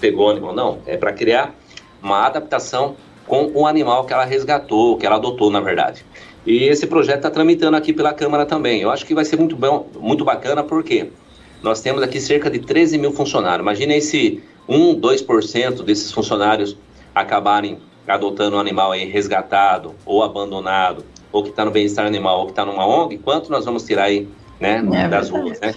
pegou 0.00 0.28
o 0.28 0.30
animal, 0.30 0.54
não. 0.54 0.78
É 0.86 0.96
para 0.96 1.12
criar 1.12 1.54
uma 2.02 2.26
adaptação 2.26 2.96
com 3.26 3.50
o 3.54 3.66
animal 3.66 4.04
que 4.04 4.12
ela 4.12 4.24
resgatou, 4.24 4.96
que 4.96 5.06
ela 5.06 5.16
adotou, 5.16 5.50
na 5.50 5.60
verdade. 5.60 6.04
E 6.46 6.64
esse 6.64 6.86
projeto 6.86 7.18
está 7.18 7.30
tramitando 7.30 7.76
aqui 7.76 7.92
pela 7.92 8.12
Câmara 8.12 8.44
também. 8.44 8.82
Eu 8.82 8.90
acho 8.90 9.06
que 9.06 9.14
vai 9.14 9.24
ser 9.24 9.38
muito 9.38 9.56
bom, 9.56 9.88
muito 9.98 10.24
bacana, 10.24 10.62
porque 10.62 11.10
nós 11.62 11.80
temos 11.80 12.02
aqui 12.02 12.20
cerca 12.20 12.50
de 12.50 12.58
13 12.58 12.98
mil 12.98 13.12
funcionários. 13.12 13.60
Imagina 13.60 13.98
se 14.00 14.42
1, 14.68 15.00
2% 15.00 15.82
desses 15.82 16.12
funcionários 16.12 16.76
acabarem 17.14 17.78
adotando 18.06 18.56
um 18.56 18.60
animal 18.60 18.92
aí 18.92 19.06
resgatado 19.06 19.94
ou 20.04 20.22
abandonado, 20.22 21.04
ou 21.32 21.42
que 21.42 21.48
está 21.48 21.64
no 21.64 21.70
bem-estar 21.70 22.06
animal, 22.06 22.40
ou 22.40 22.44
que 22.46 22.52
está 22.52 22.64
numa 22.66 22.86
ONG, 22.86 23.18
quanto 23.18 23.50
nós 23.50 23.64
vamos 23.64 23.84
tirar 23.84 24.04
aí 24.04 24.28
né, 24.60 24.84
é 24.92 25.08
das 25.08 25.30
ruas, 25.30 25.58
né? 25.60 25.74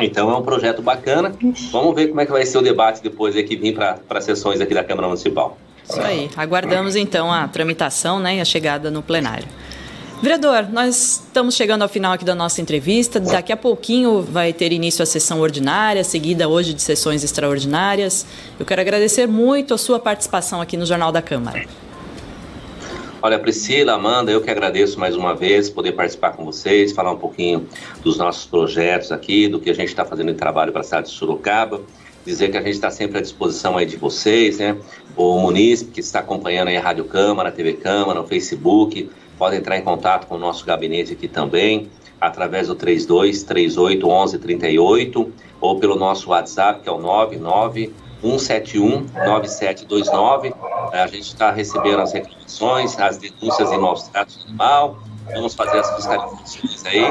Então 0.00 0.30
é 0.30 0.36
um 0.36 0.42
projeto 0.42 0.80
bacana. 0.80 1.34
Vamos 1.70 1.94
ver 1.94 2.08
como 2.08 2.20
é 2.20 2.26
que 2.26 2.32
vai 2.32 2.46
ser 2.46 2.58
o 2.58 2.62
debate 2.62 3.02
depois 3.02 3.36
aqui 3.36 3.56
vir 3.56 3.74
para 3.74 4.00
as 4.08 4.24
sessões 4.24 4.60
aqui 4.60 4.72
da 4.72 4.82
Câmara 4.82 5.08
Municipal. 5.08 5.58
Isso 5.90 6.00
aí. 6.00 6.30
Aguardamos 6.36 6.96
então 6.96 7.32
a 7.32 7.46
tramitação 7.48 8.18
né, 8.18 8.36
e 8.36 8.40
a 8.40 8.44
chegada 8.44 8.90
no 8.90 9.02
plenário. 9.02 9.46
Vereador, 10.22 10.68
nós 10.70 11.22
estamos 11.26 11.54
chegando 11.54 11.80
ao 11.80 11.88
final 11.88 12.12
aqui 12.12 12.26
da 12.26 12.34
nossa 12.34 12.60
entrevista. 12.60 13.18
Daqui 13.18 13.52
a 13.52 13.56
pouquinho 13.56 14.20
vai 14.20 14.52
ter 14.52 14.70
início 14.70 15.02
a 15.02 15.06
sessão 15.06 15.40
ordinária, 15.40 16.04
seguida 16.04 16.46
hoje 16.46 16.74
de 16.74 16.82
sessões 16.82 17.24
extraordinárias. 17.24 18.26
Eu 18.58 18.66
quero 18.66 18.82
agradecer 18.82 19.26
muito 19.26 19.72
a 19.72 19.78
sua 19.78 19.98
participação 19.98 20.60
aqui 20.60 20.76
no 20.76 20.84
Jornal 20.84 21.10
da 21.10 21.22
Câmara. 21.22 21.64
Olha, 23.22 23.38
Priscila, 23.38 23.94
Amanda, 23.94 24.30
eu 24.30 24.40
que 24.40 24.50
agradeço 24.50 25.00
mais 25.00 25.16
uma 25.16 25.34
vez 25.34 25.68
poder 25.70 25.92
participar 25.92 26.32
com 26.32 26.44
vocês, 26.44 26.92
falar 26.92 27.12
um 27.12 27.18
pouquinho 27.18 27.66
dos 28.02 28.16
nossos 28.16 28.46
projetos 28.46 29.12
aqui, 29.12 29.48
do 29.48 29.58
que 29.58 29.70
a 29.70 29.74
gente 29.74 29.88
está 29.88 30.04
fazendo 30.04 30.30
em 30.30 30.34
trabalho 30.34 30.70
para 30.70 30.82
a 30.82 30.84
cidade 30.84 31.08
de 31.08 31.14
Sorocaba. 31.14 31.80
Dizer 32.30 32.48
que 32.48 32.56
a 32.56 32.62
gente 32.62 32.74
está 32.74 32.92
sempre 32.92 33.18
à 33.18 33.20
disposição 33.20 33.76
aí 33.76 33.84
de 33.84 33.96
vocês, 33.96 34.60
né? 34.60 34.76
O 35.16 35.40
munícipe 35.40 35.90
que 35.90 35.98
está 35.98 36.20
acompanhando 36.20 36.68
aí 36.68 36.76
a 36.76 36.80
Rádio 36.80 37.04
Câmara, 37.04 37.48
a 37.48 37.52
TV 37.52 37.72
Câmara, 37.72 38.20
o 38.20 38.24
Facebook, 38.24 39.10
pode 39.36 39.56
entrar 39.56 39.76
em 39.76 39.82
contato 39.82 40.28
com 40.28 40.36
o 40.36 40.38
nosso 40.38 40.64
gabinete 40.64 41.12
aqui 41.12 41.26
também, 41.26 41.90
através 42.20 42.68
do 42.68 42.76
32 42.76 43.42
38 43.42 44.08
11 44.08 44.38
38 44.38 45.32
ou 45.60 45.80
pelo 45.80 45.96
nosso 45.96 46.30
WhatsApp, 46.30 46.82
que 46.82 46.88
é 46.88 46.92
o 46.92 46.98
99 46.98 47.92
171 48.22 49.06
9729. 49.26 50.54
A 50.92 51.06
gente 51.08 51.26
está 51.26 51.50
recebendo 51.50 51.98
as 51.98 52.12
reclamações, 52.12 52.96
as 52.96 53.18
denúncias 53.18 53.72
em 53.72 53.78
maus 53.78 54.04
tratos 54.04 54.46
animal. 54.46 54.98
Vamos 55.34 55.54
fazer 55.54 55.80
as 55.80 55.96
fiscalizações 55.96 56.84
aí. 56.86 57.02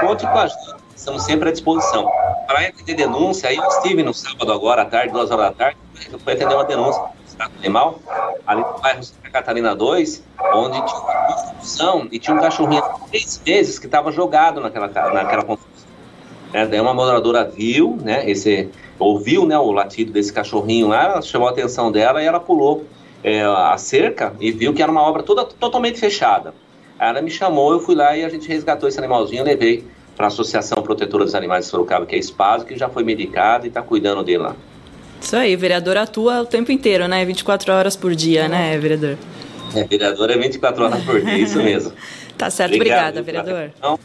Conte 0.00 0.26
com 0.26 0.38
a 0.38 0.48
gente, 0.48 0.83
estamos 0.94 1.24
sempre 1.24 1.48
à 1.48 1.52
disposição. 1.52 2.10
Para 2.46 2.68
atender 2.68 2.94
denúncia, 2.94 3.48
aí 3.48 3.56
eu 3.56 3.66
estive 3.68 4.02
no 4.02 4.14
sábado 4.14 4.52
agora, 4.52 4.82
à 4.82 4.84
tarde, 4.84 5.12
duas 5.12 5.30
horas 5.30 5.46
da 5.46 5.52
tarde, 5.52 5.78
foi 6.22 6.32
atender 6.34 6.54
uma 6.54 6.64
denúncia 6.64 7.02
do 7.02 7.26
estado 7.26 7.52
animal, 7.58 7.98
ali 8.46 8.62
no 8.62 8.80
bairro 8.80 9.02
Santa 9.02 9.30
Catarina 9.30 9.74
2, 9.74 10.22
onde 10.54 10.86
tinha 10.86 11.00
uma 11.00 11.26
construção 11.26 12.08
e 12.10 12.18
tinha 12.18 12.36
um 12.36 12.40
cachorrinho 12.40 12.82
há 12.84 12.98
três 13.10 13.40
meses 13.44 13.78
que 13.78 13.86
estava 13.86 14.12
jogado 14.12 14.60
naquela, 14.60 14.88
naquela 14.88 15.44
construção. 15.44 15.74
É, 16.52 16.66
daí 16.66 16.80
uma 16.80 16.94
moradora 16.94 17.44
viu, 17.44 17.98
né, 18.00 18.30
esse, 18.30 18.70
ouviu 18.98 19.44
né, 19.44 19.58
o 19.58 19.72
latido 19.72 20.12
desse 20.12 20.32
cachorrinho 20.32 20.88
lá, 20.88 21.20
chamou 21.20 21.48
a 21.48 21.50
atenção 21.50 21.90
dela 21.90 22.22
e 22.22 22.26
ela 22.26 22.38
pulou 22.38 22.84
é, 23.24 23.42
a 23.42 23.76
cerca 23.76 24.34
e 24.38 24.52
viu 24.52 24.72
que 24.72 24.82
era 24.82 24.92
uma 24.92 25.02
obra 25.02 25.22
toda 25.22 25.44
totalmente 25.44 25.98
fechada. 25.98 26.54
Ela 26.96 27.20
me 27.20 27.30
chamou, 27.30 27.72
eu 27.72 27.80
fui 27.80 27.96
lá 27.96 28.16
e 28.16 28.24
a 28.24 28.28
gente 28.28 28.46
resgatou 28.46 28.88
esse 28.88 28.98
animalzinho 28.98 29.42
levei 29.42 29.84
para 30.16 30.26
a 30.26 30.28
Associação 30.28 30.82
Protetora 30.82 31.24
dos 31.24 31.34
Animais 31.34 31.64
de 31.64 31.70
Sorocaba, 31.70 32.06
que 32.06 32.14
é 32.14 32.18
a 32.18 32.20
Espaso, 32.20 32.64
que 32.64 32.76
já 32.76 32.88
foi 32.88 33.04
medicado 33.04 33.66
e 33.66 33.68
está 33.68 33.82
cuidando 33.82 34.22
dele 34.22 34.38
lá. 34.38 34.56
Isso 35.20 35.36
aí, 35.36 35.54
o 35.54 35.58
vereador 35.58 35.96
atua 35.96 36.42
o 36.42 36.46
tempo 36.46 36.70
inteiro, 36.70 37.08
né? 37.08 37.24
24 37.24 37.72
horas 37.72 37.96
por 37.96 38.14
dia, 38.14 38.42
é. 38.42 38.48
né, 38.48 38.78
vereador? 38.78 39.16
É, 39.74 39.84
vereador 39.84 40.30
é 40.30 40.36
24 40.36 40.84
horas 40.84 41.02
por 41.02 41.20
dia, 41.20 41.38
isso 41.38 41.58
mesmo. 41.62 41.92
tá 42.36 42.50
certo, 42.50 42.74
Obrigado, 42.74 43.18
obrigada, 43.18 43.52
vereador. 43.52 43.98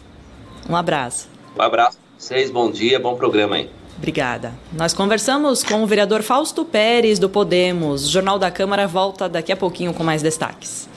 Um 0.70 0.76
abraço. 0.76 1.28
Um 1.58 1.62
abraço 1.62 1.98
para 1.98 2.08
vocês, 2.18 2.50
bom 2.50 2.72
dia, 2.72 3.00
bom 3.00 3.16
programa 3.16 3.58
aí. 3.58 3.70
Obrigada. 3.98 4.54
Nós 4.72 4.94
conversamos 4.94 5.62
com 5.62 5.84
o 5.84 5.88
vereador 5.88 6.24
Fausto 6.24 6.64
Pérez, 6.64 7.20
do 7.20 7.28
Podemos. 7.28 8.08
O 8.08 8.10
Jornal 8.10 8.40
da 8.40 8.50
Câmara 8.50 8.88
volta 8.88 9.28
daqui 9.28 9.52
a 9.52 9.58
pouquinho 9.58 9.94
com 9.94 10.06
mais 10.06 10.22
destaques. 10.22 10.88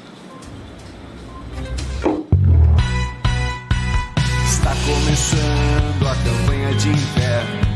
Começando 5.22 6.08
a 6.08 6.16
campanha 6.16 6.74
de 6.74 6.88
inverno. 6.88 7.72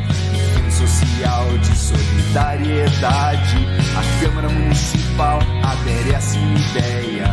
Social 0.71 1.47
de 1.59 1.79
solidariedade. 1.79 3.57
A 3.97 4.25
Câmara 4.25 4.49
Municipal 4.49 5.39
adere 5.63 6.15
a 6.15 6.19
essa 6.19 6.37
ideia 6.39 7.29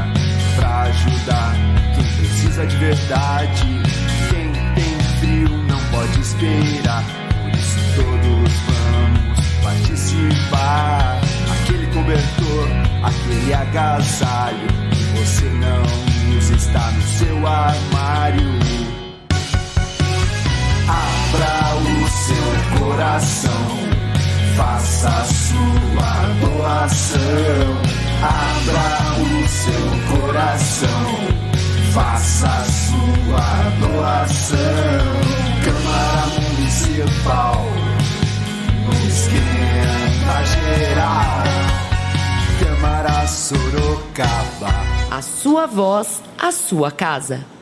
para 0.56 0.82
ajudar 0.84 1.56
quem 1.95 2.06
precisa 2.06 2.65
de 2.65 2.78
verdade. 2.78 3.65
Quem 4.30 4.52
tem 4.76 4.99
frio 5.19 5.49
não 5.67 5.80
pode 5.91 6.19
esperar 6.21 7.04
todos 7.95 8.54
vamos 8.67 9.47
participar. 9.62 11.19
Aquele 11.62 11.88
cobertor, 11.88 12.69
aquele 13.04 13.54
agasalho 13.54 14.67
você 15.15 15.45
não 15.45 16.38
usa 16.38 16.56
está 16.56 16.91
no 16.91 17.02
seu 17.02 17.45
armário. 17.45 19.03
Abra 20.93 21.75
o 21.77 22.08
seu 22.08 22.79
coração, 22.79 23.65
faça 24.56 25.10
sua 25.25 26.13
doação. 26.41 27.23
Abra 28.21 28.88
o 29.19 29.47
seu 29.47 30.17
coração, 30.17 31.06
faça 31.93 32.53
sua 32.65 33.49
doação. 33.79 34.58
Câmara 35.65 36.25
Municipal 36.41 37.65
no 38.86 38.93
esquenta 39.08 40.38
geral. 40.45 41.43
Câmara 42.60 43.27
Sorocaba. 43.27 44.73
A 45.10 45.21
sua 45.21 45.65
voz 45.65 46.21
a 46.38 46.51
sua 46.51 46.91
casa. 46.91 47.53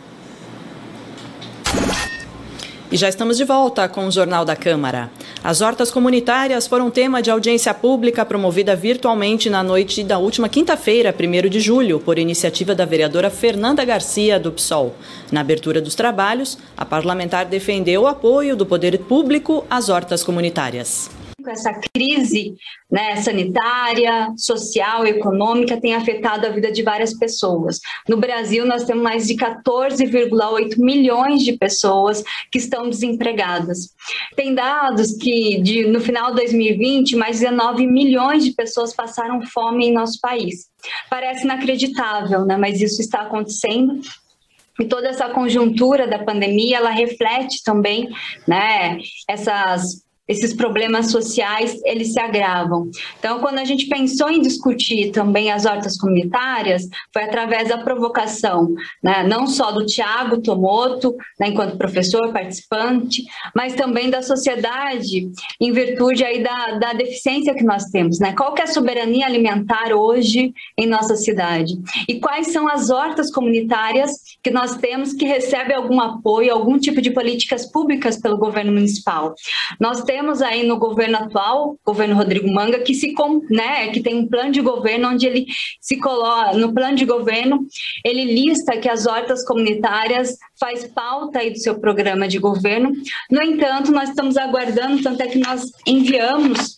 E 2.91 2.97
já 2.97 3.08
estamos 3.08 3.38
de 3.38 3.45
volta 3.45 3.88
com 3.88 4.06
o 4.06 4.12
Jornal 4.12 4.43
da 4.43 4.54
Câmara. 4.54 5.10
As 5.41 5.62
hortas 5.62 5.89
comunitárias 5.89 6.67
foram 6.67 6.91
tema 6.91 7.21
de 7.21 7.32
audiência 7.32 7.73
pública 7.73 8.25
promovida 8.25 8.75
virtualmente 8.75 9.49
na 9.49 9.63
noite 9.63 10.04
da 10.04 10.17
última 10.17 10.49
quinta-feira, 10.49 11.15
1 11.17 11.47
de 11.47 11.62
julho, 11.62 12.01
por 12.01 12.19
iniciativa 12.19 12.75
da 12.75 12.84
vereadora 12.84 13.30
Fernanda 13.30 13.86
Garcia, 13.86 14.38
do 14.38 14.51
PSOL. 14.51 14.93
Na 15.32 15.39
abertura 15.39 15.80
dos 15.80 15.95
trabalhos, 15.95 16.58
a 16.75 16.84
parlamentar 16.84 17.45
defendeu 17.45 18.01
o 18.01 18.08
apoio 18.08 18.58
do 18.58 18.65
poder 18.65 18.99
público 18.99 19.65
às 19.69 19.88
hortas 19.88 20.21
comunitárias 20.21 21.10
com 21.41 21.49
essa 21.49 21.73
crise 21.93 22.56
né, 22.89 23.15
sanitária, 23.17 24.34
social, 24.38 25.06
econômica 25.06 25.80
tem 25.80 25.95
afetado 25.95 26.45
a 26.45 26.49
vida 26.49 26.71
de 26.71 26.84
várias 26.84 27.13
pessoas. 27.17 27.80
No 28.08 28.17
Brasil, 28.17 28.65
nós 28.65 28.84
temos 28.84 29.04
mais 29.04 29.27
de 29.27 29.36
14,8 29.36 30.77
milhões 30.77 31.43
de 31.43 31.54
pessoas 31.54 32.23
que 32.51 32.58
estão 32.58 32.89
desempregadas. 32.89 33.89
Tem 34.36 34.54
dados 34.54 35.13
que, 35.17 35.62
de, 35.62 35.88
no 35.88 35.99
final 35.99 36.32
de 36.32 36.38
2020, 36.38 37.15
mais 37.15 37.38
de 37.38 37.45
19 37.45 37.88
milhões 37.88 38.43
de 38.43 38.54
pessoas 38.54 38.93
passaram 38.93 39.41
fome 39.47 39.88
em 39.88 39.93
nosso 39.93 40.19
país. 40.21 40.69
Parece 41.10 41.43
inacreditável, 41.43 42.45
né, 42.45 42.58
mas 42.58 42.82
isso 42.82 43.01
está 43.01 43.21
acontecendo 43.21 44.01
e 44.80 44.86
toda 44.86 45.10
essa 45.10 45.30
conjuntura 45.30 46.08
da 46.08 46.19
pandemia, 46.19 46.77
ela 46.77 46.89
reflete 46.89 47.62
também, 47.63 48.10
né, 48.47 48.97
essas 49.27 50.04
esses 50.27 50.53
problemas 50.53 51.12
sociais 51.12 51.79
eles 51.84 52.13
se 52.13 52.19
agravam. 52.19 52.89
Então, 53.19 53.39
quando 53.39 53.57
a 53.57 53.65
gente 53.65 53.88
pensou 53.88 54.29
em 54.29 54.41
discutir 54.41 55.12
também 55.12 55.51
as 55.51 55.65
hortas 55.65 55.97
comunitárias, 55.97 56.88
foi 57.13 57.23
através 57.23 57.67
da 57.67 57.79
provocação, 57.79 58.73
né, 59.03 59.23
não 59.23 59.45
só 59.45 59.71
do 59.71 59.86
Tiago 59.86 60.41
Tomoto, 60.41 61.15
né, 61.39 61.49
enquanto 61.49 61.77
professor 61.77 62.31
participante, 62.31 63.23
mas 63.55 63.73
também 63.73 64.10
da 64.10 64.21
sociedade, 64.21 65.29
em 65.60 65.71
virtude 65.71 66.23
aí 66.23 66.41
da, 66.41 66.77
da 66.77 66.93
deficiência 66.93 67.53
que 67.53 67.63
nós 67.63 67.86
temos. 67.86 68.19
Né? 68.19 68.34
Qual 68.34 68.53
que 68.53 68.62
é 68.62 68.65
a 68.65 68.67
soberania 68.67 69.25
alimentar 69.25 69.93
hoje 69.93 70.53
em 70.77 70.88
nossa 70.88 71.15
cidade? 71.15 71.73
E 72.07 72.19
quais 72.19 72.47
são 72.47 72.67
as 72.67 72.89
hortas 72.89 73.31
comunitárias 73.31 74.12
que 74.41 74.51
nós 74.51 74.77
temos 74.77 75.13
que 75.13 75.25
recebem 75.25 75.75
algum 75.75 75.99
apoio, 75.99 76.53
algum 76.53 76.77
tipo 76.77 77.01
de 77.01 77.12
políticas 77.12 77.69
públicas 77.69 78.17
pelo 78.17 78.38
governo 78.38 78.71
municipal? 78.71 79.34
Nós 79.79 80.01
temos 80.03 80.20
temos 80.21 80.39
aí 80.39 80.63
no 80.63 80.77
governo 80.77 81.17
atual, 81.17 81.79
governo 81.84 82.15
Rodrigo 82.15 82.47
Manga, 82.47 82.79
que 82.79 82.93
se 82.93 83.12
né, 83.49 83.88
que 83.88 84.01
tem 84.01 84.15
um 84.15 84.27
plano 84.27 84.51
de 84.51 84.62
governo 84.62 85.10
onde 85.10 85.25
ele 85.25 85.47
se 85.81 85.97
coloca 85.97 86.55
no 86.55 86.71
plano 86.71 86.95
de 86.95 87.05
governo, 87.05 87.65
ele 88.05 88.23
lista 88.25 88.77
que 88.77 88.88
as 88.88 89.07
hortas 89.07 89.43
comunitárias 89.43 90.38
faz 90.60 90.86
pauta 90.86 91.39
aí 91.39 91.49
do 91.49 91.57
seu 91.57 91.79
programa 91.79 92.27
de 92.27 92.38
governo. 92.38 92.91
No 93.31 93.41
entanto, 93.41 93.91
nós 93.91 94.10
estamos 94.10 94.38
aguardando, 94.38 95.01
tanto 95.01 95.21
é 95.21 95.27
que 95.27 95.39
nós 95.39 95.71
enviamos 95.88 96.75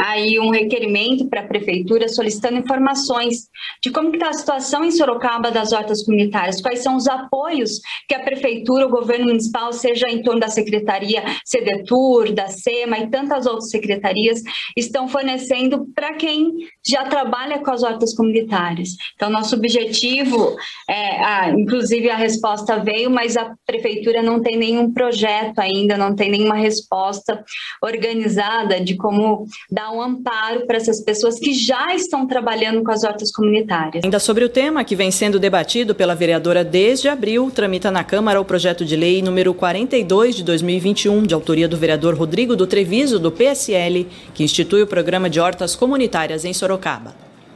aí 0.00 0.38
um 0.40 0.50
requerimento 0.50 1.28
para 1.28 1.40
a 1.40 1.46
prefeitura 1.46 2.08
solicitando 2.08 2.58
informações 2.58 3.48
de 3.82 3.90
como 3.90 4.12
está 4.14 4.28
a 4.28 4.32
situação 4.32 4.84
em 4.84 4.90
Sorocaba 4.90 5.50
das 5.50 5.72
hortas 5.72 6.04
comunitárias, 6.04 6.60
quais 6.60 6.80
são 6.80 6.96
os 6.96 7.06
apoios 7.06 7.80
que 8.08 8.14
a 8.14 8.22
prefeitura, 8.22 8.86
o 8.86 8.90
governo 8.90 9.26
municipal, 9.26 9.72
seja 9.72 10.08
em 10.08 10.22
torno 10.22 10.40
da 10.40 10.48
secretaria 10.48 11.22
CEDETUR, 11.44 12.32
da 12.32 12.48
SEMA 12.48 12.98
e 12.98 13.10
tantas 13.10 13.46
outras 13.46 13.70
secretarias, 13.70 14.42
estão 14.76 15.08
fornecendo 15.08 15.86
para 15.94 16.14
quem 16.14 16.52
já 16.86 17.04
trabalha 17.04 17.58
com 17.58 17.70
as 17.70 17.82
hortas 17.82 18.14
comunitárias. 18.14 18.90
Então, 19.16 19.30
nosso 19.30 19.56
objetivo, 19.56 20.54
é, 20.88 21.24
a, 21.24 21.50
inclusive 21.50 22.10
a 22.10 22.16
resposta 22.16 22.76
veio, 22.78 23.10
mas 23.10 23.36
a 23.36 23.54
prefeitura 23.66 24.22
não 24.22 24.40
tem 24.40 24.58
nenhum 24.58 24.92
projeto 24.92 25.58
ainda, 25.60 25.96
não 25.96 26.14
tem 26.14 26.30
nenhuma 26.30 26.56
resposta 26.56 27.42
organizada 27.82 28.80
de 28.80 28.96
como 28.96 29.46
dar 29.70 29.90
um 29.92 30.00
amparo 30.00 30.66
para 30.66 30.76
essas 30.76 31.00
pessoas 31.00 31.38
que 31.38 31.54
já 31.54 31.94
estão 31.94 32.26
trabalhando 32.26 32.82
com 32.84 32.90
as 32.90 33.02
hortas 33.02 33.32
comunitárias. 33.32 34.04
Ainda 34.04 34.18
sobre 34.18 34.44
o 34.44 34.48
tema 34.48 34.84
que 34.84 34.94
vem 34.94 35.10
sendo 35.10 35.38
debatido 35.38 35.94
pela 35.94 36.14
vereadora 36.14 36.62
desde 36.62 37.08
abril, 37.08 37.50
tramita 37.50 37.90
na 37.90 38.04
Câmara 38.04 38.40
o 38.40 38.44
projeto 38.44 38.84
de 38.84 38.94
lei 38.94 39.22
número 39.22 39.54
42 39.54 40.36
de 40.36 40.44
2021, 40.44 41.22
de 41.22 41.34
autoria 41.34 41.66
do 41.66 41.76
vereador 41.76 42.14
Rodrigo 42.14 42.54
do 42.54 42.66
Treviso, 42.66 43.18
do 43.18 43.32
PSL, 43.32 44.06
que 44.34 44.44
institui 44.44 44.82
o 44.82 44.86
programa 44.86 45.30
de 45.30 45.40
hortas 45.40 45.74
comunitárias 45.74 46.44
em 46.44 46.52
Sorocaba. 46.52 46.73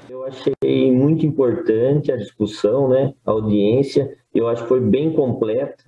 Eu 0.08 0.24
achei 0.24 0.92
muito 0.92 1.26
importante 1.26 2.10
a 2.10 2.16
discussão, 2.16 2.88
né, 2.88 3.12
a 3.24 3.30
audiência, 3.30 4.16
eu 4.34 4.48
acho 4.48 4.62
que 4.62 4.68
foi 4.68 4.80
bem 4.80 5.12
completa. 5.12 5.84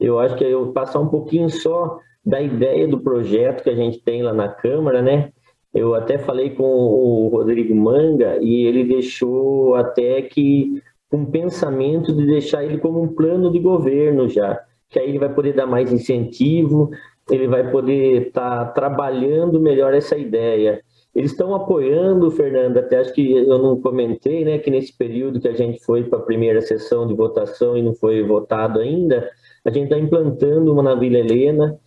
Eu 0.00 0.18
acho 0.18 0.36
que 0.36 0.44
eu 0.44 0.72
passar 0.72 1.00
um 1.00 1.08
pouquinho 1.08 1.50
só 1.50 1.98
da 2.24 2.40
ideia 2.40 2.86
do 2.86 3.00
projeto 3.00 3.62
que 3.62 3.70
a 3.70 3.74
gente 3.74 4.00
tem 4.00 4.22
lá 4.22 4.32
na 4.32 4.48
Câmara, 4.48 5.02
né? 5.02 5.32
Eu 5.74 5.94
até 5.94 6.18
falei 6.18 6.50
com 6.50 6.64
o 6.64 7.28
Rodrigo 7.28 7.74
Manga 7.74 8.38
e 8.40 8.64
ele 8.66 8.84
deixou 8.84 9.74
até 9.74 10.22
que 10.22 10.82
um 11.12 11.24
pensamento 11.24 12.14
de 12.14 12.26
deixar 12.26 12.64
ele 12.64 12.78
como 12.78 13.02
um 13.02 13.08
plano 13.08 13.50
de 13.50 13.58
governo 13.58 14.28
já, 14.28 14.60
que 14.88 14.98
aí 14.98 15.08
ele 15.08 15.18
vai 15.18 15.32
poder 15.32 15.54
dar 15.54 15.66
mais 15.66 15.92
incentivo, 15.92 16.90
ele 17.30 17.46
vai 17.46 17.70
poder 17.70 18.28
estar 18.28 18.66
tá 18.66 18.72
trabalhando 18.72 19.60
melhor 19.60 19.94
essa 19.94 20.16
ideia. 20.16 20.82
Eles 21.14 21.32
estão 21.32 21.54
apoiando, 21.54 22.30
Fernando, 22.30 22.78
até 22.78 22.98
acho 22.98 23.12
que 23.12 23.32
eu 23.32 23.58
não 23.58 23.80
comentei, 23.80 24.44
né, 24.44 24.58
que 24.58 24.70
nesse 24.70 24.96
período 24.96 25.40
que 25.40 25.48
a 25.48 25.54
gente 25.54 25.82
foi 25.84 26.04
para 26.04 26.18
a 26.18 26.22
primeira 26.22 26.60
sessão 26.60 27.06
de 27.06 27.14
votação 27.14 27.76
e 27.76 27.82
não 27.82 27.94
foi 27.94 28.22
votado 28.22 28.78
ainda, 28.78 29.28
a 29.64 29.70
gente 29.70 29.84
está 29.84 29.98
implantando 29.98 30.72
uma 30.72 30.82
na 30.82 30.94
Vila 30.94 31.18
Helena, 31.18 31.78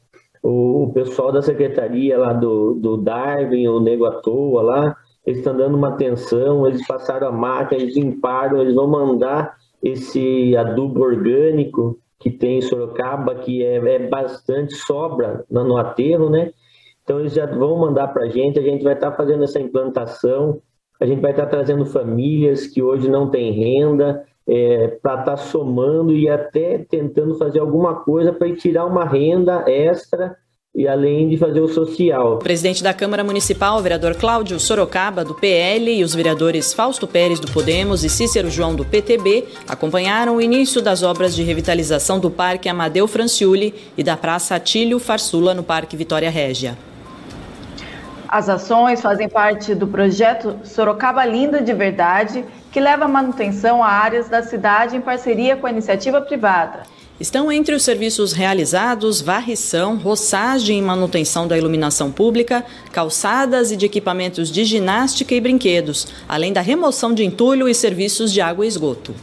o, 0.44 0.84
o 0.84 0.94
pessoal 0.94 1.32
da 1.32 1.42
secretaria 1.42 2.18
lá 2.18 2.34
do, 2.34 2.74
do 2.74 2.98
Darwin, 2.98 3.68
o 3.68 3.80
Nego 3.80 4.06
à 4.06 4.12
Toa 4.12 4.62
lá, 4.62 4.98
eles 5.26 5.40
estão 5.40 5.56
dando 5.56 5.78
uma 5.78 5.90
atenção, 5.90 6.68
eles 6.68 6.86
passaram 6.86 7.28
a 7.28 7.32
máquina, 7.32 7.82
eles 7.82 7.96
limparam, 7.96 8.60
eles 8.60 8.74
vão 8.74 8.88
mandar 8.88 9.56
esse 9.82 10.56
adubo 10.58 11.02
orgânico 11.02 12.00
que 12.20 12.30
tem 12.30 12.60
em 12.60 12.62
Sorocaba, 12.62 13.36
que 13.36 13.64
é, 13.64 13.76
é 13.78 14.08
bastante 14.08 14.76
sobra 14.76 15.44
no, 15.50 15.64
no 15.64 15.78
aterro, 15.78 16.30
né? 16.30 16.52
Então 17.12 17.20
eles 17.20 17.34
já 17.34 17.46
vão 17.46 17.78
mandar 17.78 18.08
para 18.08 18.24
a 18.24 18.30
gente, 18.30 18.58
a 18.58 18.62
gente 18.62 18.86
vai 18.86 18.94
estar 18.94 19.12
tá 19.12 19.18
fazendo 19.18 19.44
essa 19.44 19.60
implantação, 19.60 20.62
a 20.98 21.06
gente 21.06 21.20
vai 21.20 21.32
estar 21.32 21.44
tá 21.44 21.50
trazendo 21.50 21.86
famílias 21.86 22.68
que 22.68 22.82
hoje 22.82 23.10
não 23.10 23.30
têm 23.30 23.52
renda, 23.52 24.24
é, 24.48 24.88
para 24.88 25.20
estar 25.20 25.36
tá 25.36 25.36
somando 25.36 26.16
e 26.16 26.30
até 26.30 26.78
tentando 26.78 27.36
fazer 27.36 27.60
alguma 27.60 27.96
coisa 27.96 28.32
para 28.32 28.56
tirar 28.56 28.86
uma 28.86 29.04
renda 29.04 29.66
extra 29.68 30.38
e 30.74 30.88
além 30.88 31.28
de 31.28 31.36
fazer 31.36 31.60
o 31.60 31.68
social. 31.68 32.36
O 32.36 32.38
presidente 32.38 32.82
da 32.82 32.94
Câmara 32.94 33.26
Municipal, 33.26 33.78
o 33.78 33.82
vereador 33.82 34.16
Cláudio 34.16 34.58
Sorocaba, 34.58 35.26
do 35.26 35.36
PL, 35.36 35.92
e 35.92 36.06
os 36.06 36.16
vereadores 36.16 36.74
Fausto 36.74 37.06
Pérez, 37.06 37.42
do 37.42 37.52
Podemos, 37.52 38.06
e 38.06 38.10
Cícero 38.10 38.50
João, 38.50 38.74
do 38.74 38.86
PTB, 38.86 39.48
acompanharam 39.68 40.38
o 40.38 40.42
início 40.42 40.82
das 40.82 41.04
obras 41.04 41.36
de 41.36 41.44
revitalização 41.44 42.22
do 42.22 42.32
Parque 42.32 42.70
Amadeu 42.70 43.06
Franciuli 43.06 43.76
e 43.98 44.04
da 44.04 44.16
Praça 44.16 44.56
Atílio 44.56 44.98
Farsula, 44.98 45.54
no 45.54 45.62
Parque 45.62 45.98
Vitória 45.98 46.30
Régia. 46.30 46.78
As 48.32 48.48
ações 48.48 49.02
fazem 49.02 49.28
parte 49.28 49.76
do 49.76 49.86
projeto 49.86 50.58
Sorocaba 50.64 51.26
Linda 51.26 51.62
de 51.62 51.74
Verdade, 51.74 52.46
que 52.72 52.80
leva 52.80 53.06
manutenção 53.06 53.84
a 53.84 53.90
áreas 53.90 54.30
da 54.30 54.42
cidade 54.42 54.96
em 54.96 55.02
parceria 55.02 55.58
com 55.58 55.68
a 55.68 55.70
iniciativa 55.70 56.22
privada. 56.22 56.84
Estão 57.20 57.52
entre 57.52 57.76
os 57.76 57.84
serviços 57.84 58.32
realizados 58.32 59.20
varrição, 59.20 59.98
roçagem 59.98 60.80
e 60.80 60.82
manutenção 60.82 61.46
da 61.46 61.58
iluminação 61.58 62.10
pública, 62.10 62.64
calçadas 62.94 63.70
e 63.70 63.76
de 63.76 63.86
equipamentos 63.86 64.50
de 64.50 64.64
ginástica 64.64 65.36
e 65.36 65.42
brinquedos, 65.42 66.08
além 66.26 66.54
da 66.54 66.62
remoção 66.62 67.14
de 67.14 67.26
entulho 67.26 67.68
e 67.68 67.76
serviços 67.76 68.32
de 68.32 68.40
água 68.40 68.64
e 68.64 68.70
esgoto. 68.70 69.14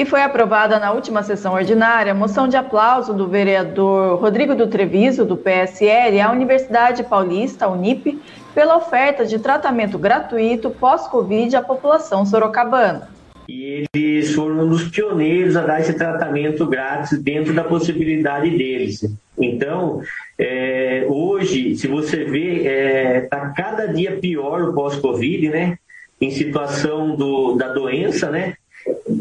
E 0.00 0.04
foi 0.06 0.22
aprovada 0.22 0.78
na 0.78 0.92
última 0.92 1.22
sessão 1.22 1.52
ordinária 1.52 2.14
moção 2.14 2.48
de 2.48 2.56
aplauso 2.56 3.12
do 3.12 3.28
vereador 3.28 4.18
Rodrigo 4.18 4.54
do 4.54 4.66
Treviso, 4.66 5.26
do 5.26 5.36
PSL, 5.36 6.18
à 6.22 6.32
Universidade 6.32 7.04
Paulista, 7.04 7.68
Unip, 7.68 8.18
pela 8.54 8.78
oferta 8.78 9.26
de 9.26 9.38
tratamento 9.38 9.98
gratuito 9.98 10.70
pós-Covid 10.70 11.54
à 11.54 11.60
população 11.60 12.24
sorocabana. 12.24 13.10
E 13.46 13.84
eles 13.94 14.34
foram 14.34 14.64
um 14.64 14.70
dos 14.70 14.88
pioneiros 14.88 15.54
a 15.54 15.66
dar 15.66 15.80
esse 15.80 15.92
tratamento 15.92 16.64
grátis 16.64 17.18
dentro 17.22 17.52
da 17.52 17.64
possibilidade 17.64 18.48
deles. 18.56 19.04
Então, 19.38 20.00
é, 20.38 21.04
hoje, 21.10 21.76
se 21.76 21.86
você 21.86 22.24
vê, 22.24 22.54
está 22.54 22.70
é, 22.70 23.20
tá 23.20 23.52
cada 23.54 23.84
dia 23.84 24.12
pior 24.12 24.62
o 24.62 24.72
pós-Covid, 24.72 25.50
né? 25.50 25.76
Em 26.18 26.30
situação 26.30 27.14
do, 27.14 27.54
da 27.56 27.68
doença, 27.74 28.30
né? 28.30 28.54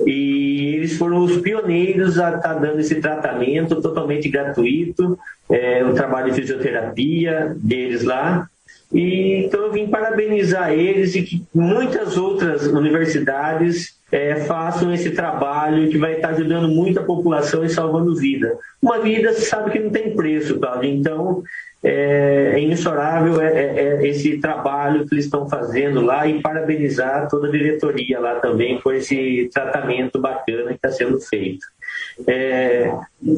E 0.05 0.75
eles 0.75 0.97
foram 0.97 1.19
os 1.19 1.37
pioneiros 1.37 2.19
a 2.19 2.35
estar 2.35 2.41
tá 2.41 2.53
dando 2.53 2.79
esse 2.79 2.95
tratamento 2.95 3.81
totalmente 3.81 4.29
gratuito, 4.29 5.17
é, 5.49 5.83
o 5.83 5.93
trabalho 5.93 6.31
de 6.31 6.41
fisioterapia 6.41 7.55
deles 7.57 8.03
lá. 8.03 8.47
E, 8.93 9.45
então 9.45 9.61
eu 9.61 9.71
vim 9.71 9.87
parabenizar 9.87 10.71
eles 10.71 11.15
e 11.15 11.21
que 11.21 11.43
muitas 11.53 12.17
outras 12.17 12.65
universidades 12.65 13.98
é, 14.11 14.35
façam 14.41 14.93
esse 14.93 15.11
trabalho 15.11 15.89
que 15.89 15.97
vai 15.97 16.15
estar 16.15 16.29
ajudando 16.29 16.67
muito 16.67 16.99
a 16.99 17.03
população 17.03 17.63
e 17.63 17.69
salvando 17.69 18.15
vida. 18.15 18.57
Uma 18.81 18.99
vida, 18.99 19.33
você 19.33 19.41
sabe 19.41 19.71
que 19.71 19.79
não 19.79 19.89
tem 19.89 20.15
preço, 20.15 20.59
Cláudio. 20.59 20.89
Então, 20.89 21.43
é, 21.83 22.53
é 22.55 22.59
inexorável 22.59 23.41
é, 23.41 23.47
é, 23.47 23.79
é, 23.79 24.07
esse 24.07 24.37
trabalho 24.39 25.07
que 25.07 25.13
eles 25.13 25.25
estão 25.25 25.47
fazendo 25.47 26.01
lá 26.01 26.27
e 26.27 26.41
parabenizar 26.41 27.29
toda 27.29 27.47
a 27.47 27.51
diretoria 27.51 28.19
lá 28.19 28.35
também 28.35 28.79
por 28.81 28.95
esse 28.95 29.49
tratamento 29.53 30.19
bacana 30.19 30.69
que 30.69 30.75
está 30.75 30.91
sendo 30.91 31.19
feito. 31.21 31.65
É, 32.27 32.91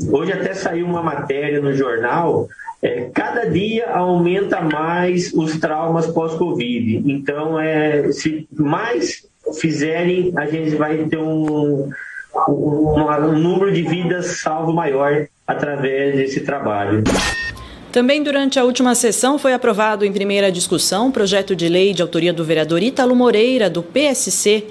hoje 0.09 0.33
até 0.33 0.53
saiu 0.53 0.87
uma 0.87 1.03
matéria 1.03 1.61
no 1.61 1.73
jornal 1.73 2.47
é, 2.81 3.11
cada 3.13 3.45
dia 3.45 3.91
aumenta 3.91 4.59
mais 4.59 5.31
os 5.33 5.59
traumas 5.59 6.07
pós-Covid. 6.07 7.03
Então, 7.11 7.59
é, 7.59 8.11
se 8.11 8.47
mais 8.51 9.29
fizerem, 9.53 10.31
a 10.37 10.45
gente 10.45 10.75
vai 10.75 10.97
ter 11.05 11.17
um, 11.17 11.89
um, 12.47 12.99
um 12.99 13.39
número 13.39 13.71
de 13.71 13.81
vidas 13.83 14.41
salvo 14.41 14.73
maior 14.73 15.27
através 15.45 16.15
desse 16.15 16.41
trabalho. 16.41 17.03
Também 17.91 18.23
durante 18.23 18.57
a 18.57 18.63
última 18.63 18.95
sessão 18.95 19.37
foi 19.37 19.53
aprovado 19.53 20.05
em 20.05 20.13
primeira 20.13 20.49
discussão 20.49 21.11
projeto 21.11 21.53
de 21.53 21.67
lei 21.67 21.93
de 21.93 22.01
autoria 22.01 22.31
do 22.31 22.43
vereador 22.43 22.81
Ítalo 22.81 23.13
Moreira, 23.13 23.69
do 23.69 23.83
PSC, 23.83 24.63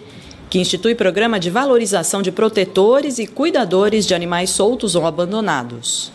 que 0.48 0.58
institui 0.58 0.94
programa 0.94 1.38
de 1.38 1.50
valorização 1.50 2.22
de 2.22 2.32
protetores 2.32 3.18
e 3.18 3.26
cuidadores 3.26 4.06
de 4.06 4.14
animais 4.14 4.50
soltos 4.50 4.94
ou 4.94 5.06
abandonados. 5.06 6.10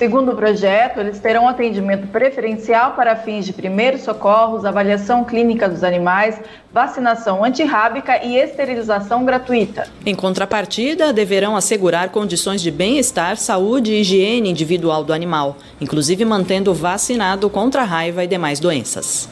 Segundo 0.00 0.32
o 0.32 0.34
projeto, 0.34 0.98
eles 0.98 1.18
terão 1.18 1.46
atendimento 1.46 2.06
preferencial 2.06 2.92
para 2.92 3.14
fins 3.16 3.44
de 3.44 3.52
primeiros 3.52 4.00
socorros, 4.00 4.64
avaliação 4.64 5.22
clínica 5.24 5.68
dos 5.68 5.84
animais, 5.84 6.40
vacinação 6.72 7.44
antirrábica 7.44 8.24
e 8.24 8.34
esterilização 8.34 9.26
gratuita. 9.26 9.86
Em 10.06 10.14
contrapartida, 10.14 11.12
deverão 11.12 11.54
assegurar 11.54 12.08
condições 12.08 12.62
de 12.62 12.70
bem-estar, 12.70 13.36
saúde 13.36 13.92
e 13.92 14.00
higiene 14.00 14.48
individual 14.48 15.04
do 15.04 15.12
animal, 15.12 15.58
inclusive 15.78 16.24
mantendo 16.24 16.72
vacinado 16.72 17.50
contra 17.50 17.82
raiva 17.82 18.24
e 18.24 18.26
demais 18.26 18.58
doenças. 18.58 19.28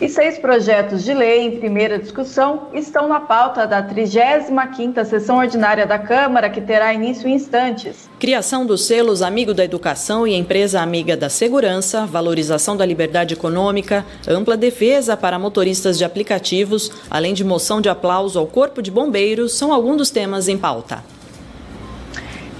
E 0.00 0.08
seis 0.08 0.38
projetos 0.38 1.02
de 1.02 1.12
lei 1.12 1.40
em 1.40 1.58
primeira 1.58 1.98
discussão 1.98 2.68
estão 2.72 3.08
na 3.08 3.18
pauta 3.18 3.66
da 3.66 3.82
35ª 3.82 5.04
sessão 5.04 5.38
ordinária 5.38 5.84
da 5.88 5.98
Câmara, 5.98 6.48
que 6.48 6.60
terá 6.60 6.94
início 6.94 7.28
em 7.28 7.34
instantes. 7.34 8.08
Criação 8.16 8.64
dos 8.64 8.86
selos 8.86 9.22
Amigo 9.22 9.52
da 9.52 9.64
Educação 9.64 10.24
e 10.24 10.36
Empresa 10.36 10.80
Amiga 10.80 11.16
da 11.16 11.28
Segurança, 11.28 12.06
valorização 12.06 12.76
da 12.76 12.86
liberdade 12.86 13.34
econômica, 13.34 14.06
ampla 14.28 14.56
defesa 14.56 15.16
para 15.16 15.36
motoristas 15.36 15.98
de 15.98 16.04
aplicativos, 16.04 16.92
além 17.10 17.34
de 17.34 17.42
moção 17.42 17.80
de 17.80 17.88
aplauso 17.88 18.38
ao 18.38 18.46
Corpo 18.46 18.80
de 18.80 18.92
Bombeiros, 18.92 19.54
são 19.54 19.72
alguns 19.72 19.96
dos 19.96 20.10
temas 20.10 20.46
em 20.46 20.56
pauta. 20.56 21.02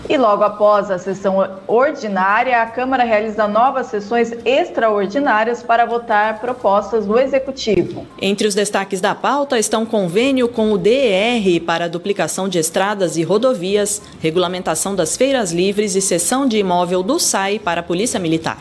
E 0.08 0.16
logo 0.16 0.42
após 0.42 0.90
a 0.90 0.96
sessão 0.96 1.36
ordinária, 1.66 2.62
a 2.62 2.66
Câmara 2.66 3.04
realiza 3.04 3.46
novas 3.46 3.88
sessões 3.88 4.32
extraordinárias 4.42 5.62
para 5.62 5.84
votar 5.84 6.40
propostas 6.40 7.04
do 7.04 7.18
Executivo. 7.18 8.06
Entre 8.18 8.48
os 8.48 8.54
destaques 8.54 9.02
da 9.02 9.14
pauta 9.14 9.58
estão 9.58 9.84
convênio 9.84 10.48
com 10.48 10.72
o 10.72 10.78
DR 10.78 11.60
para 11.66 11.90
duplicação 11.90 12.48
de 12.48 12.58
estradas 12.58 13.18
e 13.18 13.22
rodovias, 13.22 14.00
regulamentação 14.18 14.96
das 14.96 15.14
feiras 15.14 15.52
livres 15.52 15.94
e 15.94 16.00
cessão 16.00 16.48
de 16.48 16.56
imóvel 16.56 17.02
do 17.02 17.18
SAI 17.18 17.58
para 17.58 17.80
a 17.80 17.84
Polícia 17.84 18.18
Militar. 18.18 18.60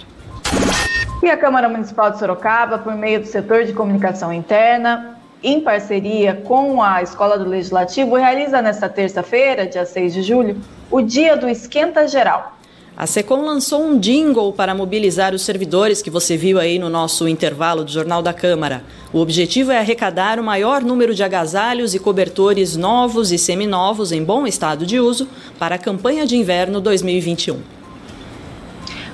E 1.23 1.29
a 1.29 1.37
Câmara 1.37 1.69
Municipal 1.69 2.11
de 2.11 2.19
Sorocaba, 2.19 2.77
por 2.77 2.93
meio 2.93 3.21
do 3.21 3.25
setor 3.25 3.63
de 3.63 3.71
comunicação 3.71 4.33
interna, 4.33 5.17
em 5.41 5.61
parceria 5.61 6.41
com 6.43 6.83
a 6.83 7.01
Escola 7.01 7.37
do 7.37 7.49
Legislativo, 7.49 8.17
realiza 8.17 8.61
nesta 8.61 8.89
terça-feira, 8.89 9.65
dia 9.65 9.85
6 9.85 10.13
de 10.13 10.23
julho, 10.23 10.57
o 10.97 11.01
Dia 11.03 11.37
do 11.37 11.47
Esquenta 11.47 12.07
Geral. 12.07 12.57
A 12.97 13.05
SECOM 13.05 13.45
lançou 13.45 13.85
um 13.85 13.99
jingle 13.99 14.51
para 14.51 14.73
mobilizar 14.73 15.31
os 15.31 15.43
servidores 15.43 16.01
que 16.01 16.09
você 16.09 16.35
viu 16.35 16.59
aí 16.59 16.79
no 16.79 16.89
nosso 16.89 17.27
intervalo 17.27 17.83
do 17.83 17.91
Jornal 17.91 18.23
da 18.23 18.33
Câmara. 18.33 18.81
O 19.13 19.19
objetivo 19.19 19.71
é 19.71 19.77
arrecadar 19.77 20.39
o 20.39 20.43
maior 20.43 20.81
número 20.81 21.13
de 21.13 21.23
agasalhos 21.23 21.93
e 21.93 21.99
cobertores 21.99 22.75
novos 22.75 23.31
e 23.31 23.37
seminovos 23.37 24.11
em 24.11 24.23
bom 24.23 24.47
estado 24.47 24.87
de 24.87 24.99
uso 24.99 25.29
para 25.59 25.75
a 25.75 25.77
campanha 25.77 26.25
de 26.25 26.35
inverno 26.35 26.81
2021. 26.81 27.61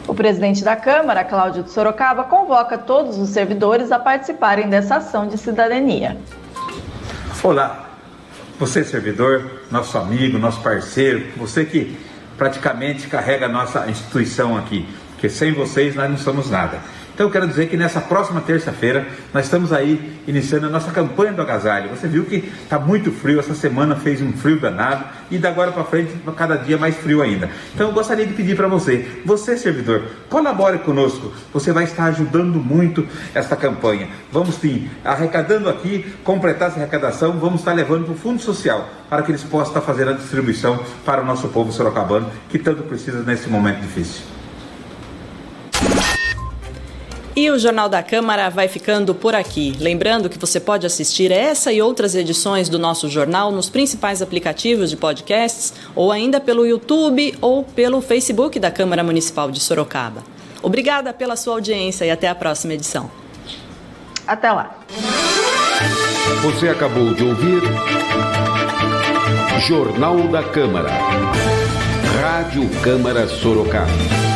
O 0.07 0.13
presidente 0.13 0.63
da 0.63 0.77
Câmara, 0.77 1.25
Cláudio 1.25 1.63
de 1.63 1.71
Sorocaba, 1.71 2.23
convoca 2.23 2.77
todos 2.77 3.17
os 3.17 3.27
servidores 3.27 3.91
a 3.91 3.99
participarem 3.99 4.69
dessa 4.69 4.95
ação 4.95 5.27
de 5.27 5.37
cidadania. 5.37 6.15
Olá, 7.43 7.92
você 8.59 8.83
servidor, 8.83 9.61
nosso 9.71 9.97
amigo, 9.97 10.37
nosso 10.37 10.61
parceiro, 10.61 11.25
você 11.37 11.65
que 11.65 11.97
praticamente 12.37 13.07
carrega 13.07 13.45
a 13.45 13.49
nossa 13.49 13.89
instituição 13.89 14.57
aqui, 14.57 14.85
porque 15.11 15.29
sem 15.29 15.53
vocês 15.53 15.95
nós 15.95 16.09
não 16.09 16.17
somos 16.17 16.49
nada. 16.49 16.79
Então 17.13 17.27
eu 17.27 17.31
quero 17.31 17.47
dizer 17.47 17.69
que 17.69 17.77
nessa 17.77 18.01
próxima 18.01 18.41
terça-feira 18.41 19.07
nós 19.33 19.45
estamos 19.45 19.71
aí 19.71 20.19
iniciando 20.27 20.65
a 20.65 20.69
nossa 20.69 20.91
campanha 20.91 21.31
do 21.31 21.41
agasalho. 21.41 21.89
Você 21.89 22.07
viu 22.07 22.25
que 22.25 22.51
está 22.63 22.79
muito 22.79 23.11
frio, 23.11 23.39
essa 23.39 23.53
semana 23.53 23.95
fez 23.95 24.21
um 24.21 24.33
frio 24.33 24.59
danado 24.59 25.05
e 25.29 25.37
da 25.37 25.49
agora 25.49 25.71
para 25.71 25.83
frente 25.83 26.11
cada 26.35 26.55
dia 26.55 26.77
mais 26.77 26.95
frio 26.97 27.21
ainda. 27.21 27.49
Então 27.75 27.87
eu 27.89 27.93
gostaria 27.93 28.25
de 28.25 28.33
pedir 28.33 28.55
para 28.55 28.67
você, 28.67 29.21
você 29.23 29.55
servidor, 29.55 30.01
colabore 30.27 30.79
conosco. 30.79 31.31
Você 31.53 31.71
vai 31.71 31.83
estar 31.83 32.05
ajudando 32.05 32.55
muito 32.55 33.07
esta 33.35 33.55
campanha. 33.55 34.09
Vamos 34.31 34.55
sim, 34.55 34.89
arrecadando 35.05 35.69
aqui, 35.69 36.15
completar 36.23 36.69
essa 36.69 36.79
arrecadação, 36.79 37.33
vamos 37.33 37.59
estar 37.59 37.73
levando 37.73 38.05
para 38.05 38.13
o 38.13 38.17
Fundo 38.17 38.41
Social 38.41 38.89
para 39.07 39.21
que 39.21 39.31
eles 39.31 39.43
possam 39.43 39.67
estar 39.67 39.81
fazendo 39.81 40.09
a 40.09 40.13
distribuição 40.13 40.83
para 41.05 41.21
o 41.21 41.25
nosso 41.25 41.47
povo 41.49 41.71
sorocabano 41.71 42.31
que 42.49 42.57
tanto 42.57 42.81
precisa 42.81 43.21
nesse 43.21 43.47
momento 43.47 43.81
difícil. 43.81 44.32
E 47.35 47.49
o 47.49 47.57
Jornal 47.57 47.89
da 47.89 48.03
Câmara 48.03 48.47
vai 48.49 48.67
ficando 48.67 49.15
por 49.15 49.33
aqui. 49.33 49.75
Lembrando 49.79 50.29
que 50.29 50.37
você 50.37 50.59
pode 50.59 50.85
assistir 50.85 51.31
essa 51.31 51.73
e 51.73 51.81
outras 51.81 52.13
edições 52.13 52.69
do 52.69 52.77
nosso 52.77 53.09
jornal 53.09 53.51
nos 53.51 53.69
principais 53.69 54.21
aplicativos 54.21 54.91
de 54.91 54.97
podcasts 54.97 55.73
ou 55.95 56.11
ainda 56.11 56.39
pelo 56.39 56.65
YouTube 56.65 57.35
ou 57.41 57.63
pelo 57.63 58.01
Facebook 58.01 58.59
da 58.59 58.69
Câmara 58.69 59.03
Municipal 59.03 59.49
de 59.49 59.59
Sorocaba. 59.59 60.23
Obrigada 60.61 61.11
pela 61.11 61.35
sua 61.35 61.55
audiência 61.55 62.05
e 62.05 62.11
até 62.11 62.27
a 62.27 62.35
próxima 62.35 62.73
edição. 62.73 63.09
Até 64.27 64.51
lá. 64.51 64.77
Você 66.43 66.69
acabou 66.69 67.15
de 67.15 67.23
ouvir 67.23 67.61
Jornal 69.67 70.27
da 70.27 70.43
Câmara. 70.43 70.91
Rádio 72.21 72.69
Câmara 72.81 73.27
Sorocaba. 73.27 74.32